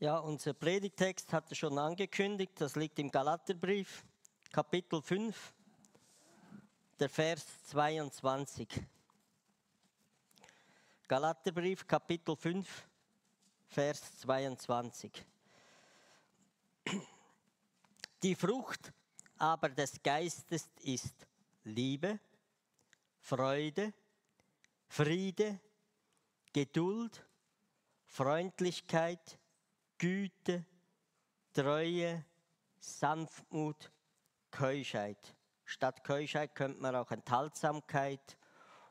[0.00, 4.04] Ja, unser Predigtext hat er schon angekündigt, das liegt im Galaterbrief,
[4.50, 5.54] Kapitel 5,
[6.98, 8.68] der Vers 22.
[11.06, 12.88] Galaterbrief, Kapitel 5,
[13.68, 15.24] Vers 22.
[18.20, 18.92] Die Frucht
[19.38, 21.14] aber des Geistes ist
[21.62, 22.18] Liebe,
[23.20, 23.94] Freude,
[24.88, 25.60] Friede,
[26.52, 27.24] Geduld,
[28.06, 29.38] Freundlichkeit,
[30.04, 30.66] Güte,
[31.54, 32.26] Treue,
[32.78, 33.90] Sanftmut,
[34.50, 35.34] Keuschheit.
[35.64, 38.36] Statt Keuschheit könnte man auch Enthaltsamkeit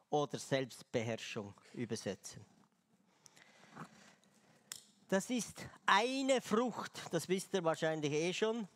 [0.10, 2.44] oder Selbstbeherrschung übersetzen.
[5.08, 8.68] Das ist eine Frucht, das wisst ihr wahrscheinlich eh schon,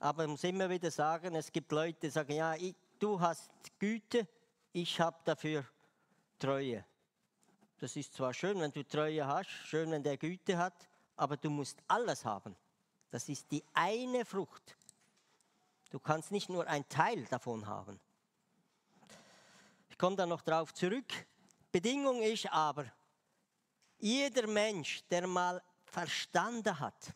[0.00, 3.50] aber ich muss immer wieder sagen, es gibt Leute, die sagen, ja, ich, du hast
[3.78, 4.28] Güte,
[4.74, 5.64] ich habe dafür
[6.38, 6.84] Treue.
[7.78, 11.50] Das ist zwar schön, wenn du Treue hast, schön, wenn der Güte hat, aber du
[11.50, 12.56] musst alles haben.
[13.10, 14.76] Das ist die eine Frucht.
[15.90, 18.00] Du kannst nicht nur einen Teil davon haben.
[19.88, 21.12] Ich komme da noch darauf zurück.
[21.70, 22.86] Bedingung ist aber,
[23.98, 27.14] jeder Mensch, der mal verstanden hat,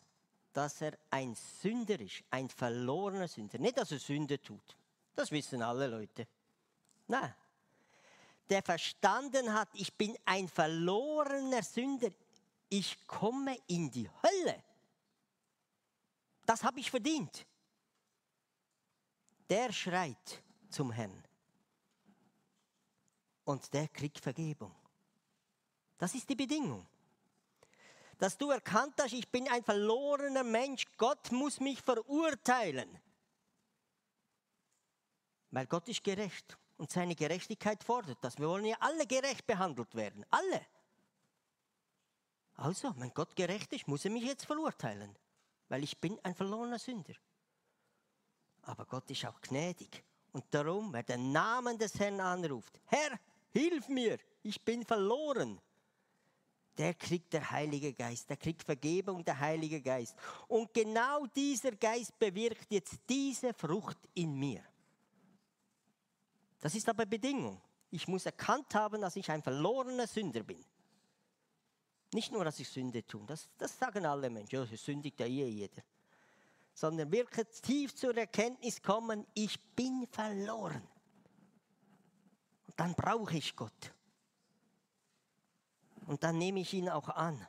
[0.53, 4.77] dass er ein Sünder ist, ein verlorener Sünder, nicht dass er Sünde tut,
[5.15, 6.27] das wissen alle Leute.
[7.07, 7.33] Nein,
[8.49, 12.09] der verstanden hat, ich bin ein verlorener Sünder,
[12.69, 14.63] ich komme in die Hölle.
[16.45, 17.45] Das habe ich verdient.
[19.49, 21.23] Der schreit zum Herrn.
[23.43, 24.75] Und der kriegt Vergebung.
[25.97, 26.87] Das ist die Bedingung.
[28.19, 32.99] Dass du erkannt hast, ich bin ein verlorener Mensch, Gott muss mich verurteilen.
[35.51, 38.37] Weil Gott ist gerecht und seine Gerechtigkeit fordert das.
[38.37, 40.25] Wir wollen ja alle gerecht behandelt werden.
[40.29, 40.65] Alle.
[42.59, 45.15] Also, wenn Gott gerecht ist, muss er mich jetzt verurteilen,
[45.69, 47.13] weil ich bin ein verlorener Sünder.
[48.63, 50.03] Aber Gott ist auch gnädig.
[50.33, 53.17] Und darum, wer den Namen des Herrn anruft, Herr,
[53.51, 55.59] hilf mir, ich bin verloren,
[56.77, 60.15] der kriegt der Heilige Geist, der kriegt Vergebung, der Heilige Geist.
[60.49, 64.61] Und genau dieser Geist bewirkt jetzt diese Frucht in mir.
[66.59, 67.61] Das ist aber Bedingung.
[67.89, 70.63] Ich muss erkannt haben, dass ich ein verlorener Sünder bin.
[72.11, 75.47] Nicht nur, dass ich Sünde tue, das, das sagen alle Menschen, ja, sündigt ja eh
[75.47, 75.83] jeder.
[76.73, 80.87] Sondern wirklich tief zur Erkenntnis kommen, ich bin verloren.
[82.67, 83.93] Und dann brauche ich Gott.
[86.07, 87.45] Und dann nehme ich ihn auch an.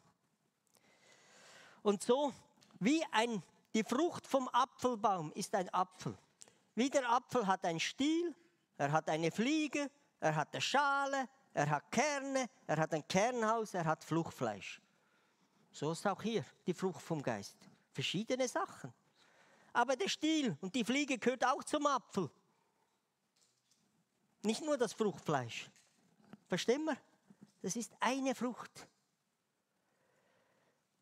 [1.83, 2.35] Und so,
[2.81, 3.43] wie ein,
[3.73, 6.19] die Frucht vom Apfelbaum ist ein Apfel.
[6.75, 8.35] Wie der Apfel hat ein Stiel,
[8.77, 9.91] er hat eine Fliege,
[10.21, 14.81] er hat eine Schale, er hat Kerne, er hat ein Kernhaus, er hat Fruchtfleisch.
[15.73, 17.57] So ist auch hier die Frucht vom Geist.
[17.93, 18.93] Verschiedene Sachen.
[19.73, 22.31] Aber der Stiel und die Fliege gehört auch zum Apfel.
[24.43, 25.71] Nicht nur das Fruchtfleisch.
[26.49, 26.97] Verstehen wir?
[27.63, 28.89] Das ist eine Frucht.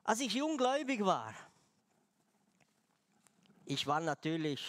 [0.04, 1.34] Als ich junggläubig war,
[3.64, 4.66] ich war natürlich,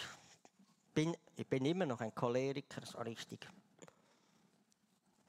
[0.94, 3.48] bin, ich bin immer noch ein Choleriker, so richtig.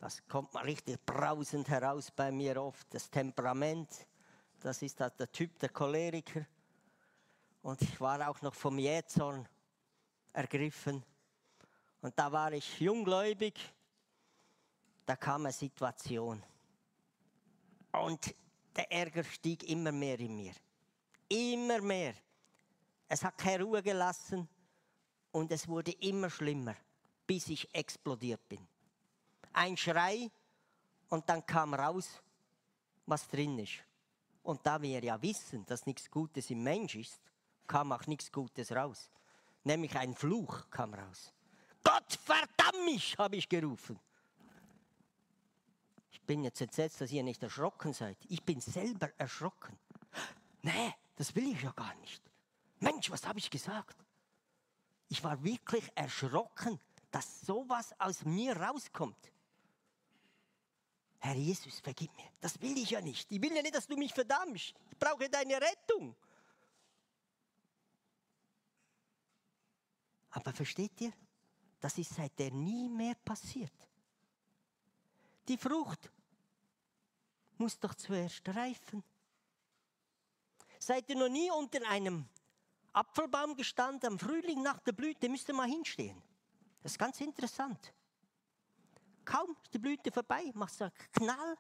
[0.01, 2.91] Das kommt mal richtig brausend heraus bei mir oft.
[2.91, 3.88] Das Temperament,
[4.59, 6.44] das ist halt der Typ der Choleriker.
[7.62, 9.47] Und ich war auch noch vom Jähzorn
[10.34, 11.03] ergriffen.
[12.01, 13.53] Und da war ich junggläubig.
[15.06, 16.41] Da kam eine Situation.
[17.91, 18.34] Und
[18.75, 20.53] der Ärger stieg immer mehr in mir.
[21.29, 22.16] Immer mehr.
[23.07, 24.50] Es hat keine Ruhe gelassen
[25.31, 26.75] und es wurde immer schlimmer,
[27.28, 28.67] bis ich explodiert bin
[29.53, 30.29] ein Schrei
[31.09, 32.22] und dann kam raus,
[33.06, 33.84] was drin ist.
[34.44, 37.19] Und da wir ja wissen, dass nichts Gutes im Mensch ist,
[37.67, 39.09] kam auch nichts Gutes raus.
[39.63, 41.34] Nämlich ein Fluch kam raus.
[41.84, 44.00] Gott verdamm mich, habe ich gerufen.
[46.11, 48.17] Ich bin jetzt entsetzt, dass ihr nicht erschrocken seid.
[48.29, 49.78] Ich bin selber erschrocken.
[50.61, 52.22] Nee, das will ich ja gar nicht.
[52.79, 53.97] Mensch, was habe ich gesagt?
[55.08, 56.79] Ich war wirklich erschrocken,
[57.11, 59.31] dass sowas aus mir rauskommt.
[61.23, 62.32] Herr Jesus, vergib mir.
[62.41, 63.32] Das will ich ja nicht.
[63.32, 64.73] Ich will ja nicht, dass du mich verdammst.
[64.90, 66.16] Ich brauche deine Rettung.
[70.32, 71.14] Aber versteht ihr?
[71.79, 73.73] Das ist seitdem nie mehr passiert.
[75.47, 76.12] Die Frucht
[77.58, 79.03] muss doch zuerst reifen.
[80.79, 82.28] Seid ihr noch nie unter einem
[82.94, 85.29] Apfelbaum gestanden am Frühling nach der Blüte?
[85.29, 86.20] Müsst ihr mal hinstehen.
[86.82, 87.94] Das ist ganz interessant.
[89.31, 91.57] Kaum ist die Blüte vorbei, macht so einen Knall.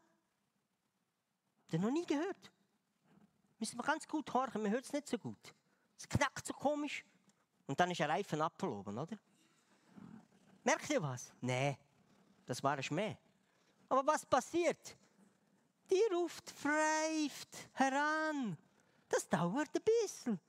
[1.71, 2.51] Den noch nie gehört.
[3.59, 5.55] Müssen wir ganz gut horchen, man hört es nicht so gut.
[5.97, 7.05] Es knackt so komisch.
[7.67, 9.17] Und dann ist ein reifen Apfel oben, oder?
[10.65, 11.31] Merkt ihr was?
[11.39, 11.77] Nee,
[12.45, 13.15] das war ein Schmäh.
[13.87, 14.97] Aber was passiert?
[15.89, 18.57] Die ruft, pfeift heran.
[19.07, 20.39] Das dauert ein bisschen.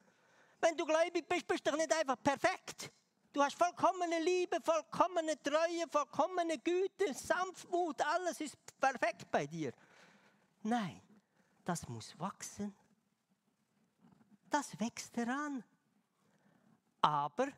[0.61, 2.91] Wenn du gläubig bist, bist du doch nicht einfach perfekt.
[3.33, 9.73] Du hast vollkommene Liebe, vollkommene Treue, vollkommene Güte, Sanftmut, alles ist perfekt bei dir.
[10.63, 11.01] Nein,
[11.65, 12.75] das muss wachsen.
[14.51, 15.65] Das wächst heran.
[17.01, 17.49] Aber,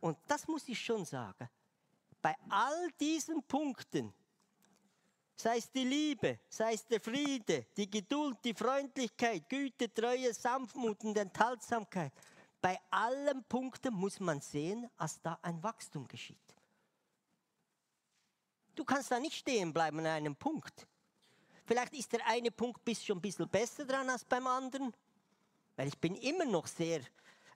[0.00, 1.48] und das muss ich schon sagen,
[2.20, 4.12] bei all diesen Punkten,
[5.34, 11.02] sei es die Liebe, sei es der Friede, die Geduld, die Freundlichkeit, Güte, Treue, Sanftmut
[11.02, 12.12] und Enthaltsamkeit,
[12.60, 16.38] bei allen Punkten muss man sehen, dass da ein Wachstum geschieht.
[18.74, 20.86] Du kannst da nicht stehen bleiben an einem Punkt.
[21.64, 24.92] Vielleicht ist der eine Punkt schon ein bisschen besser dran als beim anderen,
[25.76, 27.00] weil ich bin immer noch sehr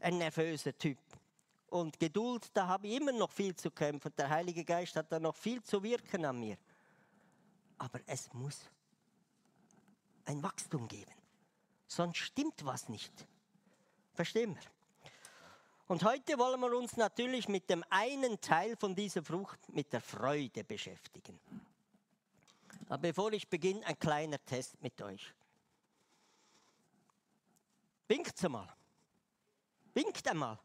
[0.01, 0.99] ein nervöser Typ.
[1.69, 4.13] Und Geduld, da habe ich immer noch viel zu kämpfen.
[4.17, 6.57] Der Heilige Geist hat da noch viel zu wirken an mir.
[7.79, 8.71] Aber es muss
[10.27, 11.13] ein Wachstum geben.
[11.87, 13.27] Sonst stimmt was nicht.
[14.13, 14.74] Verstehen wir?
[15.87, 20.01] Und heute wollen wir uns natürlich mit dem einen Teil von dieser Frucht, mit der
[20.01, 21.39] Freude beschäftigen.
[22.89, 25.35] Aber bevor ich beginne, ein kleiner Test mit euch.
[28.09, 28.69] Winkt mal.
[29.93, 30.59] Winkt einmal.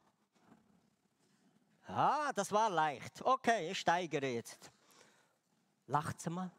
[1.88, 3.22] Ah, das war leicht.
[3.22, 4.72] Okay, ich steigere jetzt.
[5.88, 6.52] Lacht mal.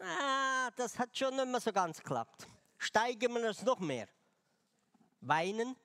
[0.00, 2.46] Ah, das hat schon nicht mehr so ganz geklappt.
[2.78, 4.08] Steigern wir es noch mehr.
[5.20, 5.76] Weinen.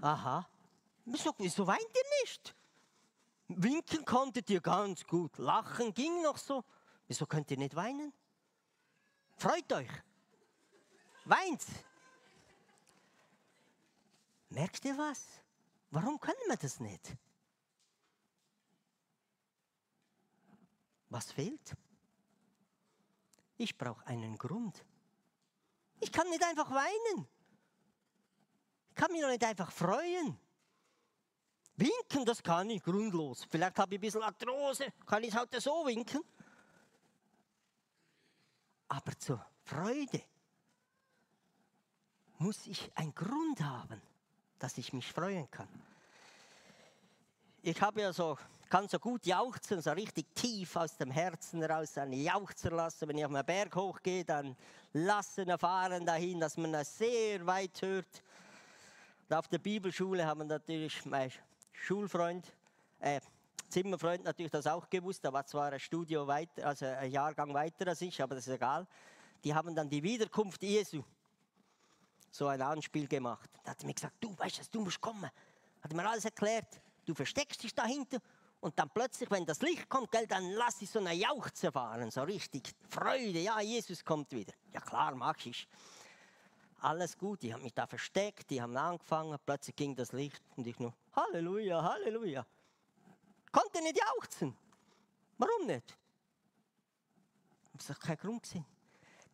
[0.00, 0.48] Aha.
[1.04, 2.54] Wieso, wieso weint ihr nicht?
[3.48, 5.38] Winken konntet ihr ganz gut.
[5.38, 6.64] Lachen ging noch so.
[7.06, 8.12] Wieso könnt ihr nicht weinen?
[9.36, 9.90] Freut euch.
[11.24, 11.64] Weint.
[14.50, 15.24] Merkt ihr was?
[15.90, 17.16] Warum können wir das nicht?
[21.08, 21.76] Was fehlt?
[23.56, 24.84] Ich brauche einen Grund.
[26.00, 27.26] Ich kann nicht einfach weinen.
[28.98, 30.38] Kann mich doch nicht einfach freuen.
[31.76, 33.46] Winken, das kann ich grundlos.
[33.48, 36.22] Vielleicht habe ich ein bisschen Arthrose, kann ich halt so winken.
[38.88, 40.22] Aber zur Freude
[42.38, 44.02] muss ich einen Grund haben
[44.58, 45.68] dass ich mich freuen kann.
[47.62, 48.36] Ich habe ja so,
[48.68, 53.08] kann so gut jauchzen, so richtig tief aus dem Herzen raus einen Jauchzer lassen.
[53.08, 54.56] Wenn ich auf einen Berg hochgehe, dann
[54.92, 58.22] lassen erfahren dahin, dass man das sehr weit hört.
[59.28, 61.30] Und auf der Bibelschule haben natürlich mein
[61.72, 62.46] Schulfreund,
[63.00, 63.20] äh,
[63.68, 65.22] Zimmerfreund natürlich das auch gewusst.
[65.22, 68.54] Da war zwar ein Studio weiter, also ein Jahrgang weiter als ich, aber das ist
[68.54, 68.86] egal.
[69.44, 71.04] Die haben dann die Wiederkunft Jesu
[72.30, 73.50] so ein Anspiel gemacht.
[73.64, 75.30] Da hat er mir gesagt, du weißt es, du musst kommen.
[75.82, 76.80] Hat mir alles erklärt.
[77.04, 78.18] Du versteckst dich dahinter
[78.60, 82.10] und dann plötzlich, wenn das Licht kommt, gell, dann lass ich so eine Jauchze fahren,
[82.10, 83.40] so richtig Freude.
[83.40, 84.54] Ja, Jesus kommt wieder.
[84.72, 85.68] Ja klar, mach ich.
[86.80, 90.66] Alles gut, die haben mich da versteckt, die haben angefangen, plötzlich ging das Licht und
[90.66, 92.46] ich nur, Halleluja, Halleluja.
[93.50, 94.56] Konnte nicht jauchzen.
[95.36, 95.96] Warum nicht?
[97.72, 98.64] Das ist kein Grund gesehen.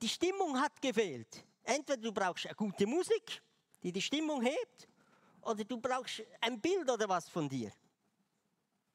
[0.00, 1.44] Die Stimmung hat gefehlt.
[1.62, 3.42] Entweder du brauchst eine gute Musik,
[3.82, 4.88] die die Stimmung hebt,
[5.42, 7.70] oder du brauchst ein Bild oder was von dir.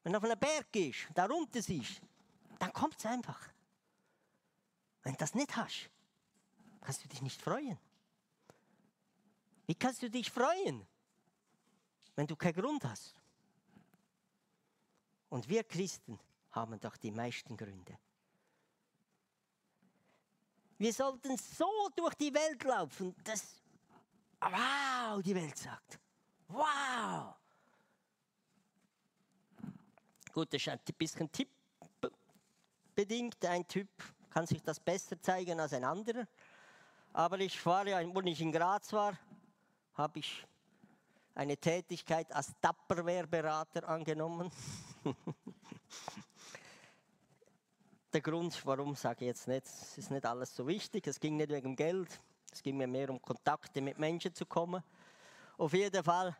[0.02, 2.00] Wenn du auf einen Berg gehst, da runter siehst,
[2.58, 3.40] dann kommt es einfach.
[5.02, 5.90] Wenn du das nicht hast,
[6.80, 7.78] kannst du dich nicht freuen.
[9.70, 10.84] Wie kannst du dich freuen,
[12.16, 13.14] wenn du keinen Grund hast?
[15.28, 16.18] Und wir Christen
[16.50, 17.96] haben doch die meisten Gründe.
[20.76, 23.62] Wir sollten so durch die Welt laufen, dass,
[24.40, 26.00] wow, die Welt sagt.
[26.48, 27.36] Wow.
[30.32, 31.30] Gut, das ist ein bisschen
[32.90, 33.44] tippbedingt.
[33.44, 33.88] Ein Typ
[34.30, 36.26] kann sich das besser zeigen als ein anderer.
[37.12, 39.16] Aber ich war ja, als ich in Graz war,
[40.00, 40.46] habe ich
[41.34, 44.50] eine Tätigkeit als Tupperware-Berater angenommen.
[48.12, 51.36] der Grund, warum sage ich jetzt nicht, es ist nicht alles so wichtig, es ging
[51.36, 52.08] nicht wegen Geld,
[52.50, 54.82] es ging mir mehr um Kontakte mit Menschen zu kommen.
[55.58, 56.34] Auf jeden Fall,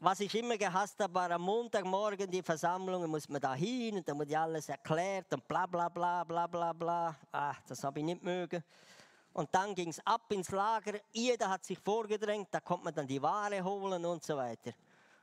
[0.00, 4.08] was ich immer gehasst habe, war am Montagmorgen die Versammlung, muss man da hin und
[4.08, 7.16] dann wird alles erklärt und bla bla bla bla bla bla.
[7.30, 8.62] Ah, das habe ich nicht mögen.
[9.32, 13.06] Und dann ging es ab ins Lager, jeder hat sich vorgedrängt, da konnte man dann
[13.06, 14.72] die Ware holen und so weiter.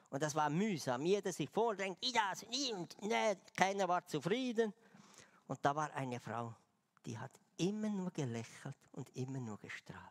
[0.09, 1.05] Und das war mühsam.
[1.05, 4.73] Jeder sich vordrängt, ich das, ich und nee, keiner war zufrieden.
[5.47, 6.55] Und da war eine Frau,
[7.05, 10.01] die hat immer nur gelächelt und immer nur gestrahlt.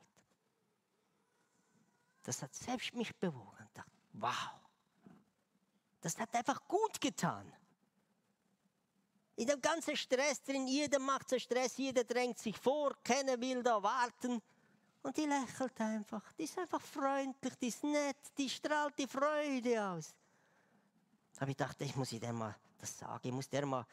[2.22, 4.60] Das hat selbst mich bewogen und dachte, wow,
[6.00, 7.50] das hat einfach gut getan.
[9.36, 13.62] In dem ganzen Stress drin, jeder macht so Stress, jeder drängt sich vor, keiner will
[13.62, 14.40] da warten.
[15.02, 16.22] Und die lächelt einfach.
[16.38, 20.14] Die ist einfach freundlich, die ist nett, die strahlt die Freude aus.
[21.38, 23.86] Habe ich gedacht, ich muss ihr mal das sagen, ich muss der mal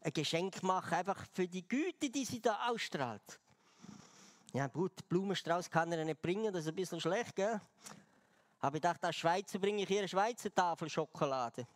[0.00, 3.40] ein Geschenk machen, einfach für die Güte, die sie da ausstrahlt.
[4.52, 7.60] Ja gut, Blumenstrauß kann er nicht bringen, das ist ein bisschen schlecht, gell?
[8.60, 11.66] Habe ich gedacht, als Schweizer bringe ich ihr eine Schweizer Tafel Schokolade.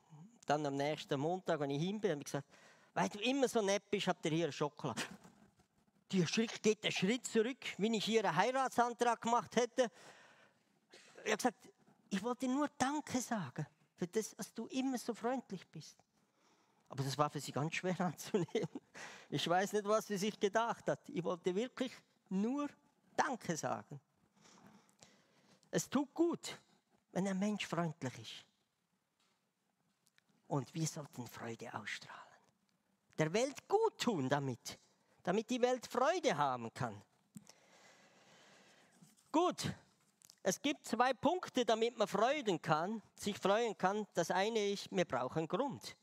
[0.46, 2.48] Dann am nächsten Montag, wenn ich hin bin, habe ich gesagt,
[3.00, 5.02] weil du immer so nett bist, habt ihr hier Schokolade
[6.12, 9.90] die Schritt geht einen Schritt zurück, wie ich hier einen Heiratsantrag gemacht hätte.
[11.24, 11.68] Ich habe gesagt,
[12.08, 13.66] ich wollte nur Danke sagen
[13.96, 15.96] für das, dass du immer so freundlich bist.
[16.88, 18.80] Aber das war für sie ganz schwer anzunehmen.
[19.28, 21.08] Ich weiß nicht, was sie sich gedacht hat.
[21.08, 21.92] Ich wollte wirklich
[22.28, 22.68] nur
[23.16, 24.00] Danke sagen.
[25.70, 26.58] Es tut gut,
[27.12, 28.44] wenn ein Mensch freundlich ist.
[30.48, 32.29] Und wir sollten Freude ausstrahlen.
[33.20, 34.80] Der Welt gut tun damit
[35.22, 37.00] damit die Welt Freude haben kann.
[39.32, 39.72] Gut,
[40.42, 44.06] es gibt zwei Punkte, damit man freuen kann, sich freuen kann.
[44.14, 45.96] Das eine ist, wir brauchen Grund.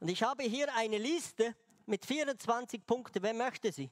[0.00, 1.56] Und ich habe hier eine Liste
[1.86, 3.22] mit 24 Punkten.
[3.22, 3.90] Wer möchte sie?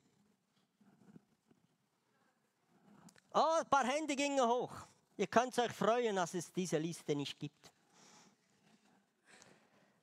[3.35, 4.73] Oh, ein paar Hände gingen hoch.
[5.17, 7.73] Ihr könnt euch freuen, dass es diese Liste nicht gibt.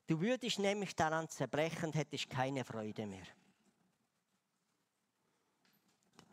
[0.07, 3.25] Du würdest nämlich daran zerbrechen und hättest keine Freude mehr.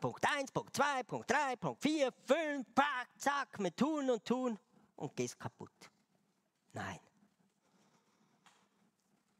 [0.00, 4.58] Punkt 1, Punkt 2, Punkt 3, Punkt 4, 5, pack, zack, wir tun und tun
[4.96, 5.70] und gehst kaputt.
[6.72, 6.98] Nein.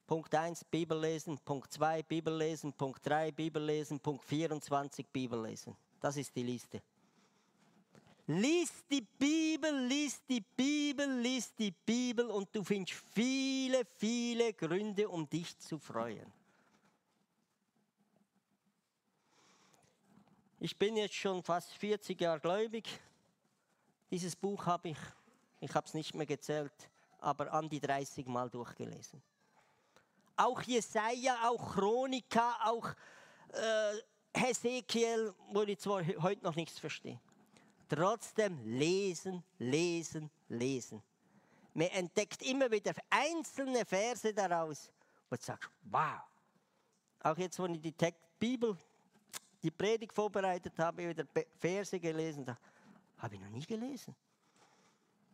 [0.07, 5.41] Punkt 1, Bibel lesen, Punkt 2, Bibel lesen, Punkt 3, Bibel lesen, Punkt 24, Bibel
[5.41, 5.77] lesen.
[6.01, 6.83] Das ist die Liste.
[8.33, 15.09] Lies die Bibel, lies die Bibel, lies die Bibel und du findest viele, viele Gründe,
[15.09, 16.33] um dich zu freuen.
[20.61, 22.89] Ich bin jetzt schon fast 40 Jahre gläubig.
[24.13, 24.99] Dieses Buch habe ich,
[25.59, 29.21] ich habe es nicht mehr gezählt, aber an die 30 Mal durchgelesen.
[30.37, 32.91] Auch Jesaja, auch Chronika, auch
[33.55, 37.19] äh, Hesekiel, wo ich zwar heute noch nichts verstehe
[37.91, 41.03] trotzdem lesen, lesen, lesen.
[41.75, 44.91] Man entdeckt immer wieder einzelne Verse daraus,
[45.29, 46.21] wo du sagst, wow.
[47.23, 47.95] Auch jetzt, wo ich die
[48.39, 48.77] Bibel,
[49.63, 51.27] die Predigt vorbereitet habe, wieder
[51.59, 52.47] Verse gelesen,
[53.19, 54.15] habe ich noch nie gelesen.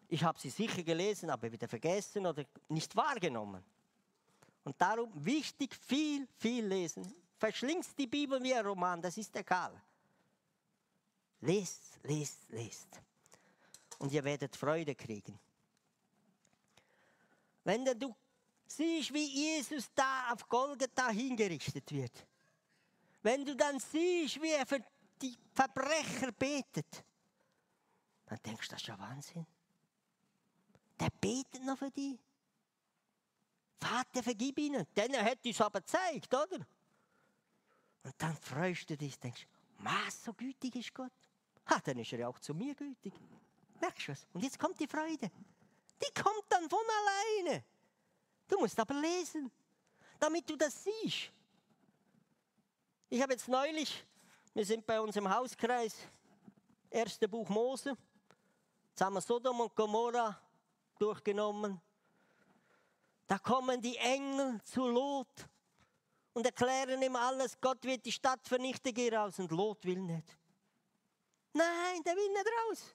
[0.09, 3.63] Ich habe sie sicher gelesen, aber wieder vergessen oder nicht wahrgenommen.
[4.65, 7.13] Und darum wichtig, viel, viel lesen.
[7.39, 9.81] Verschlingst die Bibel wie ein Roman, das ist egal.
[11.41, 12.89] Lest, lest, lest.
[13.99, 15.39] Und ihr werdet Freude kriegen.
[17.65, 18.15] Wenn du
[18.67, 22.27] siehst, wie Jesus da auf Golgatha hingerichtet wird,
[23.23, 24.81] wenn du dann siehst, wie er für
[25.21, 27.05] die Verbrecher betet,
[28.27, 29.47] dann denkst du, das ist ja Wahnsinn.
[30.99, 32.19] Der betet noch für die.
[33.79, 34.87] Vater, vergib ihnen.
[34.95, 36.67] Denen hätte ich es aber gezeigt, oder?
[38.03, 39.47] Und dann freust du dich, denkst,
[39.79, 41.13] was, so gütig ist Gott.
[41.69, 43.15] Ha, dann ist er ja auch zu mir gütig.
[43.81, 44.27] Merkst du was?
[44.33, 45.31] Und jetzt kommt die Freude.
[46.01, 47.65] Die kommt dann von alleine.
[48.49, 49.51] Du musst aber lesen,
[50.19, 51.33] damit du das siehst.
[53.09, 54.05] Ich habe jetzt neulich,
[54.55, 55.97] wir sind bei uns im Hauskreis,
[56.91, 57.97] erste Buch Mose,
[58.95, 60.41] zusammen Sodom und Gomorra
[60.99, 61.81] durchgenommen.
[63.27, 65.49] Da kommen die Engel zu Lot
[66.33, 69.39] und erklären ihm alles, Gott wird die Stadt vernichten, geh raus.
[69.39, 70.37] Und Lot will nicht.
[71.57, 72.95] Nein, der will nicht raus.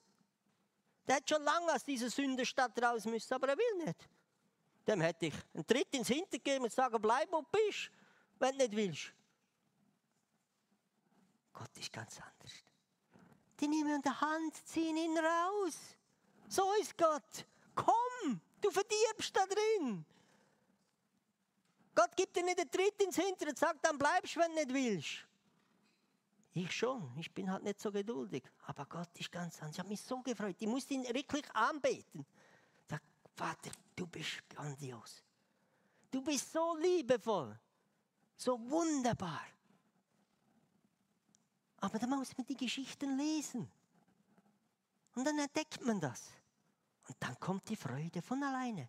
[1.06, 4.08] Der hat schon lange aus dieser Sündenstadt raus müssen, aber er will nicht.
[4.86, 7.90] Dem hätte ich einen Tritt ins Hinter gegeben und sagen, bleib wo du bist,
[8.38, 9.12] wenn du nicht willst.
[11.52, 12.52] Gott ist ganz anders.
[13.58, 15.76] Die nehmen an der Hand, ziehen ihn raus.
[16.48, 17.46] So ist Gott.
[17.74, 20.04] Komm, du verdirbst da drin.
[21.96, 24.64] Gott gibt dir nicht einen Tritt ins Hinter und sagt, dann bleibst, du, wenn du
[24.64, 25.26] nicht willst.
[26.54, 28.44] Ich schon, ich bin halt nicht so geduldig.
[28.66, 29.74] Aber Gott ist ganz anders.
[29.74, 30.56] Ich habe mich so gefreut.
[30.58, 32.26] Ich musste ihn wirklich anbeten.
[32.82, 33.02] Ich sag,
[33.34, 35.22] Vater, du bist grandios.
[36.10, 37.58] Du bist so liebevoll.
[38.36, 39.46] So wunderbar.
[41.78, 43.70] Aber dann muss man die Geschichten lesen.
[45.14, 46.30] Und dann entdeckt man das.
[47.08, 48.88] Und dann kommt die Freude von alleine.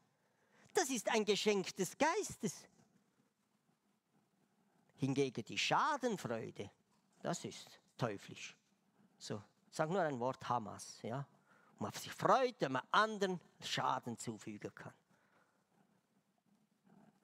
[0.74, 2.68] Das ist ein Geschenk des Geistes.
[4.98, 6.70] Hingegen die Schadenfreude,
[7.24, 8.56] das ist teuflisch.
[9.18, 11.26] So, sag nur ein Wort Hamas, ja.
[11.72, 14.94] Und man sich freut, wenn man anderen Schaden zufügen kann.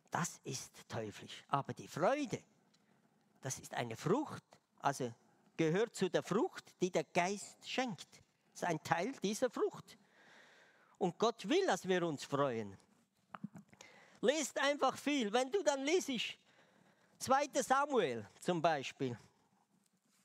[0.09, 1.43] Das ist teuflisch.
[1.49, 2.41] Aber die Freude,
[3.41, 4.43] das ist eine Frucht,
[4.79, 5.13] also
[5.57, 8.09] gehört zu der Frucht, die der Geist schenkt.
[8.53, 9.97] Das ist ein Teil dieser Frucht.
[10.97, 12.77] Und Gott will, dass wir uns freuen.
[14.21, 15.31] Lest einfach viel.
[15.31, 16.37] Wenn du dann liest,
[17.19, 17.49] 2.
[17.61, 19.17] Samuel zum Beispiel.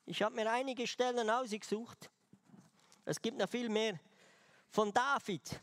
[0.07, 2.11] Ich habe mir einige Stellen ausgesucht.
[3.05, 3.99] Es gibt noch viel mehr.
[4.71, 5.61] Von David.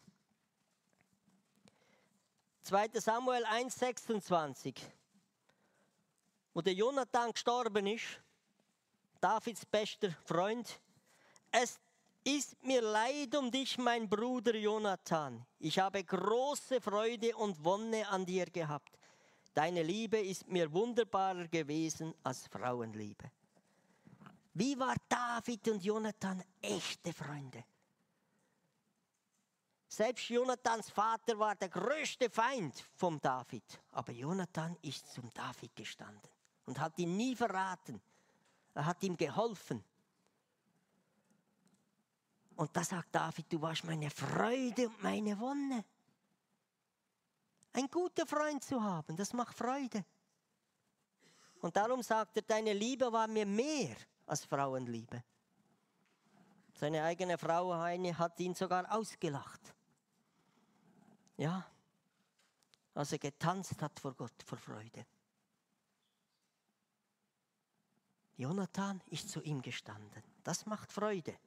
[2.62, 2.90] 2.
[2.94, 4.76] Samuel 1,26.
[6.54, 8.06] Wo der Jonathan gestorben ist,
[9.20, 10.80] Davids bester Freund.
[11.52, 11.80] Es
[12.24, 15.46] ist mir leid um dich, mein Bruder Jonathan.
[15.60, 18.98] Ich habe große Freude und Wonne an dir gehabt.
[19.54, 23.32] Deine Liebe ist mir wunderbarer gewesen als Frauenliebe.
[24.54, 27.64] Wie war David und Jonathan echte Freunde?
[29.88, 33.64] Selbst Jonathans Vater war der größte Feind vom David.
[33.92, 36.32] Aber Jonathan ist zum David gestanden
[36.66, 38.02] und hat ihn nie verraten.
[38.74, 39.84] Er hat ihm geholfen.
[42.56, 45.84] Und da sagt David, du warst meine Freude und meine Wonne.
[47.74, 50.06] Ein guter Freund zu haben, das macht Freude.
[51.62, 55.24] Und darum sagt er, deine Liebe war mir mehr als Frauenliebe.
[56.74, 59.62] Seine eigene Frau Heine hat ihn sogar ausgelacht.
[61.38, 61.66] Ja,
[62.94, 65.06] als er getanzt hat vor Gott, vor Freude.
[68.36, 70.24] Jonathan ist zu ihm gestanden.
[70.44, 71.38] Das macht Freude.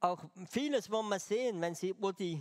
[0.00, 2.40] Auch vieles, was wir sehen, wenn sie, wo die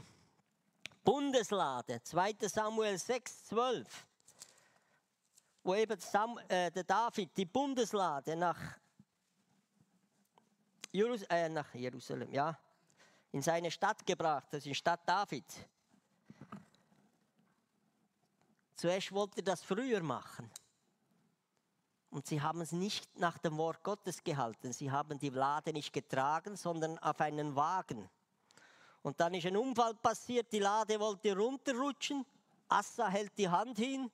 [1.07, 2.35] Bundeslade, 2.
[2.49, 4.05] Samuel 6, 12,
[5.63, 8.59] wo eben Sam, äh, der David die Bundeslade nach,
[10.91, 12.59] Jerus äh, nach Jerusalem, ja,
[13.31, 15.45] in seine Stadt gebracht, das ist die Stadt David.
[18.75, 20.51] Zuerst wollte er das früher machen.
[22.09, 24.73] Und sie haben es nicht nach dem Wort Gottes gehalten.
[24.73, 28.09] Sie haben die Lade nicht getragen, sondern auf einen Wagen.
[29.01, 32.25] Und dann ist ein Unfall passiert, die Lade wollte runterrutschen.
[32.67, 34.11] Assa hält die Hand hin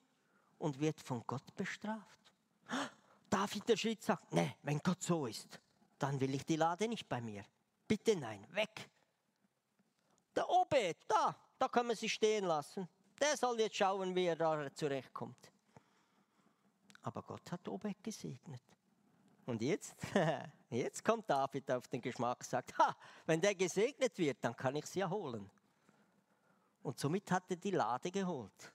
[0.60, 2.20] und wird von Gott bestraft.
[3.30, 5.60] David der Schritt sagt, nee, wenn Gott so ist,
[5.98, 7.44] dann will ich die Lade nicht bei mir.
[7.88, 8.90] Bitte nein, weg.
[10.36, 12.88] Der Obed, da, da kann man sie stehen lassen.
[13.20, 15.52] Der soll jetzt schauen, wie er da zurechtkommt.
[17.02, 18.62] Aber Gott hat Obed gesegnet.
[19.46, 19.96] Und jetzt,
[20.74, 24.76] jetzt kommt David auf den Geschmack und sagt, ha, wenn der gesegnet wird, dann kann
[24.76, 25.50] ich sie ja holen.
[26.82, 28.74] Und somit hat er die Lade geholt.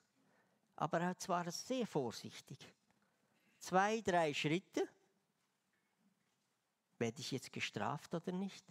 [0.76, 2.58] Aber er war sehr vorsichtig.
[3.58, 4.88] Zwei, drei Schritte.
[6.98, 8.64] Werde ich jetzt gestraft oder nicht?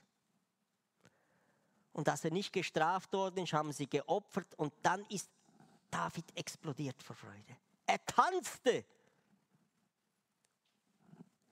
[1.94, 5.30] Und als er nicht gestraft worden ist, haben sie geopfert und dann ist
[5.90, 7.58] David explodiert vor Freude.
[7.86, 8.86] Er tanzte.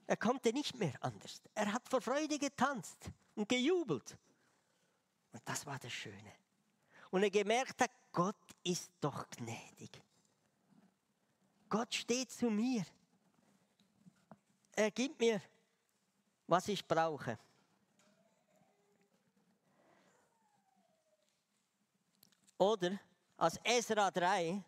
[0.06, 1.42] Er konnte nicht mehr anders.
[1.54, 4.16] Er hat vor Freude getanzt und gejubelt.
[5.32, 6.32] Und das war das Schöne.
[7.10, 10.00] Und er gemerkt hat, Gott ist doch gnädig.
[11.68, 12.84] Gott steht zu mir.
[14.72, 15.40] Er gibt mir,
[16.46, 17.38] was ich brauche.
[22.58, 22.98] Oder
[23.36, 24.62] als Esra 3,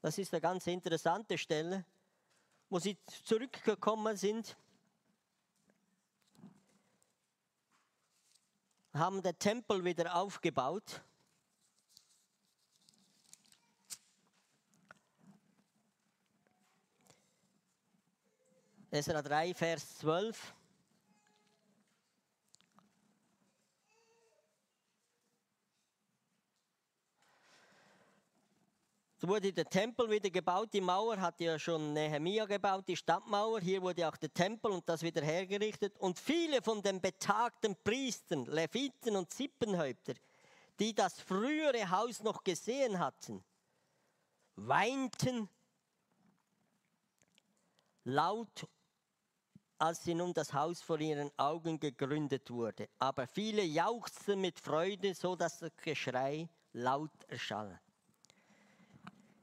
[0.00, 1.84] das ist eine ganz interessante Stelle,
[2.68, 4.56] wo sie zurückgekommen sind,
[8.92, 11.02] haben den Tempel wieder aufgebaut.
[18.90, 20.54] Esra 3, Vers 12.
[29.22, 30.70] Es wurde der Tempel wieder gebaut.
[30.72, 33.60] Die Mauer hat ja schon Nehemia gebaut, die Stadtmauer.
[33.60, 35.98] Hier wurde auch der Tempel und das wieder hergerichtet.
[35.98, 40.14] Und viele von den betagten Priestern, Leviten und Zippenhäupter,
[40.78, 43.44] die das frühere Haus noch gesehen hatten,
[44.56, 45.50] weinten
[48.04, 48.66] laut,
[49.76, 52.88] als sie nun das Haus vor ihren Augen gegründet wurde.
[52.98, 57.78] Aber viele jauchzten mit Freude, so dass das Geschrei laut erschall.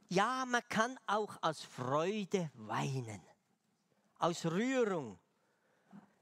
[0.08, 3.20] Ja, man kann auch aus Freude weinen,
[4.18, 5.18] aus Rührung.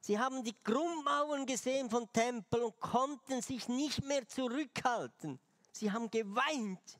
[0.00, 5.38] Sie haben die Grundmauern gesehen vom Tempel und konnten sich nicht mehr zurückhalten.
[5.72, 6.98] Sie haben geweint.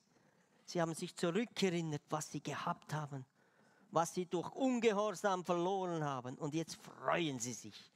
[0.65, 3.25] Sie haben sich zurückerinnert, was sie gehabt haben,
[3.91, 6.37] was sie durch Ungehorsam verloren haben.
[6.37, 7.91] Und jetzt freuen sie sich.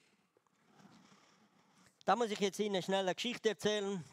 [2.05, 4.03] Da muss ich jetzt Ihnen eine Geschichte erzählen.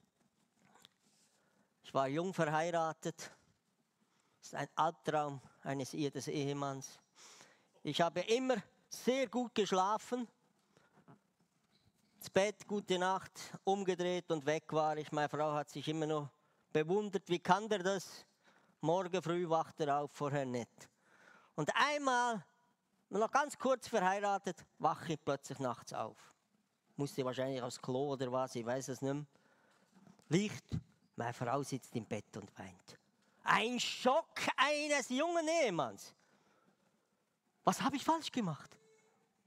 [1.84, 3.30] Ich war jung verheiratet.
[4.48, 6.98] Ist ein Albtraum eines jedes Ehemanns.
[7.82, 8.56] Ich habe immer
[8.88, 10.26] sehr gut geschlafen.
[12.18, 13.30] Das Bett, gute Nacht,
[13.64, 15.12] umgedreht und weg war ich.
[15.12, 16.30] Meine Frau hat sich immer noch
[16.72, 18.24] bewundert, wie kann der das?
[18.80, 20.88] Morgen früh wacht er auf, vorher nicht.
[21.54, 22.42] Und einmal,
[23.10, 26.16] noch ganz kurz verheiratet, wache ich plötzlich nachts auf
[26.96, 29.26] musste wahrscheinlich aufs Klo oder was, ich weiß es nicht mehr.
[30.30, 30.64] Licht,
[31.16, 32.98] meine Frau sitzt im Bett und weint.
[33.50, 36.14] Ein Schock eines jungen Ehemanns.
[37.64, 38.76] Was habe ich falsch gemacht?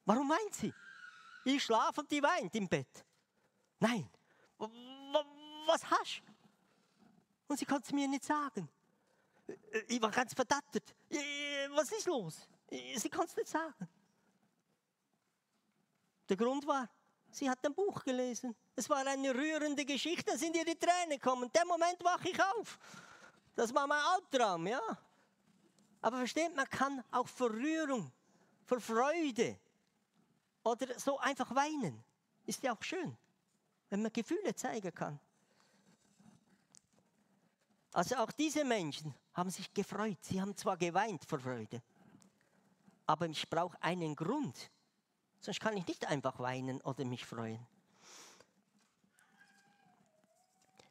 [0.05, 0.73] Warum weint sie?
[1.45, 3.05] Ich schlafe und die weint im Bett.
[3.79, 4.09] Nein.
[5.67, 6.33] Was hast du?
[7.47, 8.67] Und sie konnte es mir nicht sagen.
[9.87, 10.95] Ich war ganz verdattert.
[11.69, 12.47] Was ist los?
[12.69, 13.87] Sie konnte es nicht sagen.
[16.27, 16.89] Der Grund war,
[17.29, 18.55] Sie hat ein Buch gelesen.
[18.75, 21.43] Es war eine rührende Geschichte, da sind ihr die Tränen gekommen.
[21.43, 22.77] In dem Moment wache ich auf.
[23.61, 24.81] Das war mein Albtraum, ja.
[26.01, 28.11] Aber versteht, man kann auch vor Rührung,
[28.65, 29.59] vor Freude
[30.63, 32.03] oder so einfach weinen.
[32.47, 33.15] Ist ja auch schön,
[33.91, 35.19] wenn man Gefühle zeigen kann.
[37.93, 40.17] Also auch diese Menschen haben sich gefreut.
[40.21, 41.83] Sie haben zwar geweint vor Freude,
[43.05, 44.71] aber ich brauche einen Grund,
[45.39, 47.63] Sonst kann ich nicht einfach weinen oder mich freuen.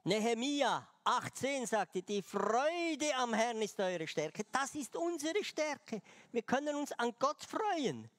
[0.05, 4.45] Nehemia 18 sagte, die Freude am Herrn ist eure Stärke.
[4.51, 6.01] Das ist unsere Stärke.
[6.33, 8.11] Wir können uns an Gott freuen,